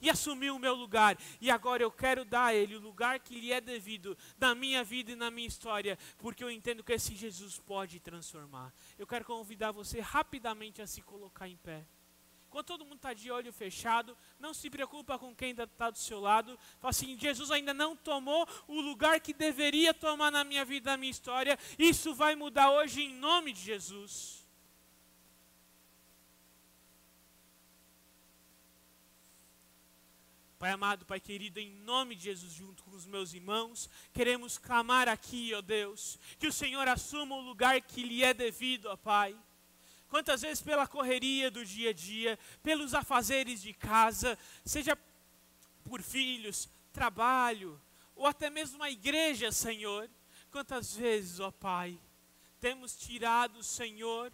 e 0.00 0.10
assumiu 0.10 0.56
o 0.56 0.58
meu 0.58 0.74
lugar. 0.74 1.18
E 1.40 1.50
agora 1.50 1.82
eu 1.82 1.90
quero 1.90 2.24
dar 2.24 2.46
a 2.46 2.54
Ele 2.54 2.76
o 2.76 2.80
lugar 2.80 3.20
que 3.20 3.40
lhe 3.40 3.52
é 3.52 3.60
devido 3.60 4.16
na 4.38 4.54
minha 4.54 4.84
vida 4.84 5.12
e 5.12 5.16
na 5.16 5.30
minha 5.30 5.48
história, 5.48 5.98
porque 6.18 6.44
eu 6.44 6.50
entendo 6.50 6.84
que 6.84 6.92
esse 6.92 7.14
Jesus 7.14 7.58
pode 7.58 7.98
transformar. 8.00 8.72
Eu 8.98 9.06
quero 9.06 9.24
convidar 9.24 9.72
você 9.72 10.00
rapidamente 10.00 10.82
a 10.82 10.86
se 10.86 11.00
colocar 11.00 11.48
em 11.48 11.56
pé. 11.56 11.86
Quando 12.56 12.68
todo 12.68 12.86
mundo 12.86 12.96
está 12.96 13.12
de 13.12 13.30
olho 13.30 13.52
fechado, 13.52 14.16
não 14.40 14.54
se 14.54 14.70
preocupa 14.70 15.18
com 15.18 15.36
quem 15.36 15.50
está 15.50 15.90
do 15.90 15.98
seu 15.98 16.18
lado. 16.18 16.58
Fala 16.80 16.88
assim: 16.88 17.18
Jesus 17.18 17.50
ainda 17.50 17.74
não 17.74 17.94
tomou 17.94 18.48
o 18.66 18.80
lugar 18.80 19.20
que 19.20 19.34
deveria 19.34 19.92
tomar 19.92 20.32
na 20.32 20.42
minha 20.42 20.64
vida, 20.64 20.92
na 20.92 20.96
minha 20.96 21.10
história. 21.10 21.58
Isso 21.78 22.14
vai 22.14 22.34
mudar 22.34 22.70
hoje 22.70 23.02
em 23.02 23.12
nome 23.12 23.52
de 23.52 23.60
Jesus. 23.60 24.42
Pai 30.58 30.70
amado, 30.70 31.04
Pai 31.04 31.20
querido, 31.20 31.60
em 31.60 31.70
nome 31.70 32.14
de 32.14 32.24
Jesus, 32.24 32.54
junto 32.54 32.82
com 32.84 32.92
os 32.92 33.04
meus 33.04 33.34
irmãos, 33.34 33.90
queremos 34.14 34.56
clamar 34.56 35.10
aqui, 35.10 35.52
ó 35.52 35.60
Deus, 35.60 36.18
que 36.38 36.46
o 36.46 36.52
Senhor 36.52 36.88
assuma 36.88 37.36
o 37.36 37.42
lugar 37.42 37.78
que 37.82 38.02
lhe 38.02 38.24
é 38.24 38.32
devido, 38.32 38.86
ó 38.86 38.96
Pai. 38.96 39.36
Quantas 40.08 40.42
vezes 40.42 40.62
pela 40.62 40.86
correria 40.86 41.50
do 41.50 41.64
dia 41.64 41.90
a 41.90 41.92
dia, 41.92 42.38
pelos 42.62 42.94
afazeres 42.94 43.60
de 43.60 43.72
casa, 43.72 44.38
seja 44.64 44.96
por 45.84 46.02
filhos, 46.02 46.68
trabalho, 46.92 47.80
ou 48.14 48.26
até 48.26 48.48
mesmo 48.48 48.82
a 48.82 48.90
igreja, 48.90 49.52
Senhor, 49.52 50.08
quantas 50.50 50.94
vezes, 50.94 51.40
ó 51.40 51.50
Pai, 51.50 51.98
temos 52.60 52.96
tirado, 52.96 53.62
Senhor, 53.62 54.32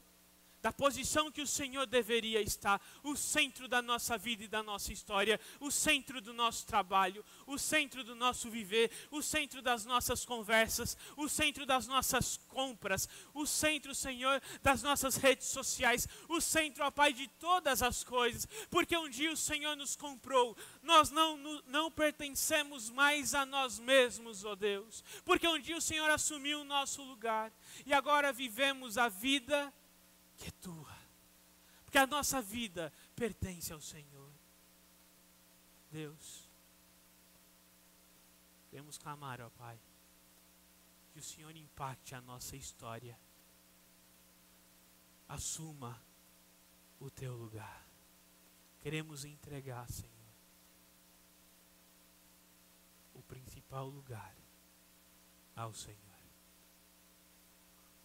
da 0.63 0.73
posição 0.73 1.31
que 1.31 1.43
o 1.43 1.47
Senhor 1.47 1.87
deveria 1.87 2.41
estar, 2.41 2.81
o 3.03 3.17
centro 3.17 3.67
da 3.67 3.83
nossa 3.83 4.17
vida 4.17 4.45
e 4.45 4.49
da 4.49 4.63
nossa 4.63 4.93
história, 4.93 5.41
o 5.59 5.73
centro 5.73 6.21
do 6.21 6.33
nosso 6.33 6.65
trabalho, 6.65 7.25
o 7.47 7.59
centro 7.59 8.05
do 8.05 8.15
nosso 8.15 8.49
viver, 8.49 8.91
o 9.11 9.21
centro 9.21 9.61
das 9.61 9.85
nossas 9.85 10.25
conversas, 10.25 10.97
o 11.17 11.29
centro 11.29 11.67
das 11.67 11.89
nossas 11.89 12.37
compras, 12.49 13.09
o 13.35 13.45
centro, 13.45 13.93
Senhor, 13.93 14.41
das 14.63 14.83
nossas 14.83 15.17
redes 15.17 15.49
sociais, 15.49 16.07
o 16.29 16.41
centro, 16.41 16.85
ó 16.85 16.91
Pai, 16.93 17.13
de 17.13 17.27
todas 17.27 17.83
as 17.83 18.05
coisas, 18.05 18.47
porque 18.71 18.97
um 18.97 19.09
dia 19.09 19.33
o 19.33 19.37
Senhor 19.37 19.75
nos 19.75 19.97
comprou, 19.97 20.57
nós 20.81 21.11
não, 21.11 21.37
não 21.67 21.91
pertencemos 21.91 22.89
mais 22.89 23.35
a 23.35 23.45
nós 23.45 23.81
mesmos, 23.81 24.45
ó 24.45 24.55
Deus, 24.55 25.03
porque 25.25 25.49
um 25.49 25.59
dia 25.59 25.77
o 25.77 25.81
Senhor 25.81 26.09
assumiu 26.09 26.61
o 26.61 26.65
nosso 26.65 27.03
lugar 27.03 27.53
e 27.85 27.93
agora 27.93 28.33
vivemos 28.33 28.97
a 28.97 29.09
vida 29.09 29.73
que 30.43 30.49
é 30.49 30.53
tua. 30.61 30.99
Porque 31.85 31.99
a 31.99 32.07
nossa 32.07 32.43
vida 32.43 32.93
pertence 33.15 33.73
ao 33.73 33.81
Senhor. 33.81 34.33
Deus, 35.91 36.49
queremos 38.69 38.99
clamar, 38.99 39.41
ó 39.41 39.51
Pai, 39.51 39.79
que 41.13 41.21
o 41.21 41.23
Senhor 41.23 41.55
impacte 41.55 42.15
a 42.15 42.21
nossa 42.21 42.57
história. 42.57 43.17
Assuma 45.29 46.03
o 46.99 47.09
teu 47.11 47.37
lugar. 47.37 47.87
Queremos 48.81 49.25
entregar, 49.25 49.89
Senhor, 49.91 50.11
o 53.15 53.23
principal 53.23 53.87
lugar 53.87 54.35
ao 55.55 55.73
Senhor. 55.73 55.99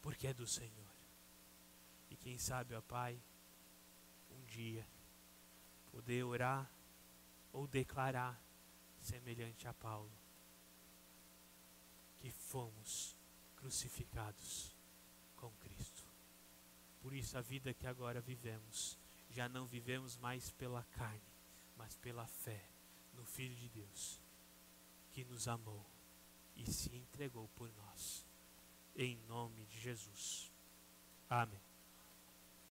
Porque 0.01 0.27
é 0.27 0.33
do 0.33 0.45
Senhor. 0.45 0.96
E 2.09 2.15
quem 2.15 2.37
sabe, 2.37 2.75
ó 2.75 2.81
Pai, 2.81 3.21
um 4.31 4.43
dia 4.45 4.87
poder 5.91 6.23
orar 6.23 6.69
ou 7.51 7.67
declarar, 7.67 8.39
semelhante 9.01 9.67
a 9.67 9.73
Paulo, 9.73 10.11
que 12.19 12.29
fomos 12.31 13.15
crucificados 13.55 14.75
com 15.35 15.49
Cristo. 15.53 16.05
Por 17.01 17.13
isso, 17.13 17.37
a 17.37 17.41
vida 17.41 17.73
que 17.73 17.87
agora 17.87 18.19
vivemos, 18.21 18.97
já 19.29 19.47
não 19.47 19.65
vivemos 19.65 20.17
mais 20.17 20.51
pela 20.51 20.83
carne, 20.91 21.21
mas 21.75 21.95
pela 21.95 22.27
fé 22.27 22.69
no 23.13 23.25
Filho 23.25 23.55
de 23.55 23.69
Deus, 23.69 24.19
que 25.11 25.23
nos 25.23 25.47
amou 25.47 25.85
e 26.55 26.71
se 26.71 26.95
entregou 26.95 27.47
por 27.49 27.71
nós. 27.73 28.25
Em 28.95 29.15
nome 29.27 29.65
de 29.65 29.79
Jesus. 29.79 30.51
Amém. 31.29 31.66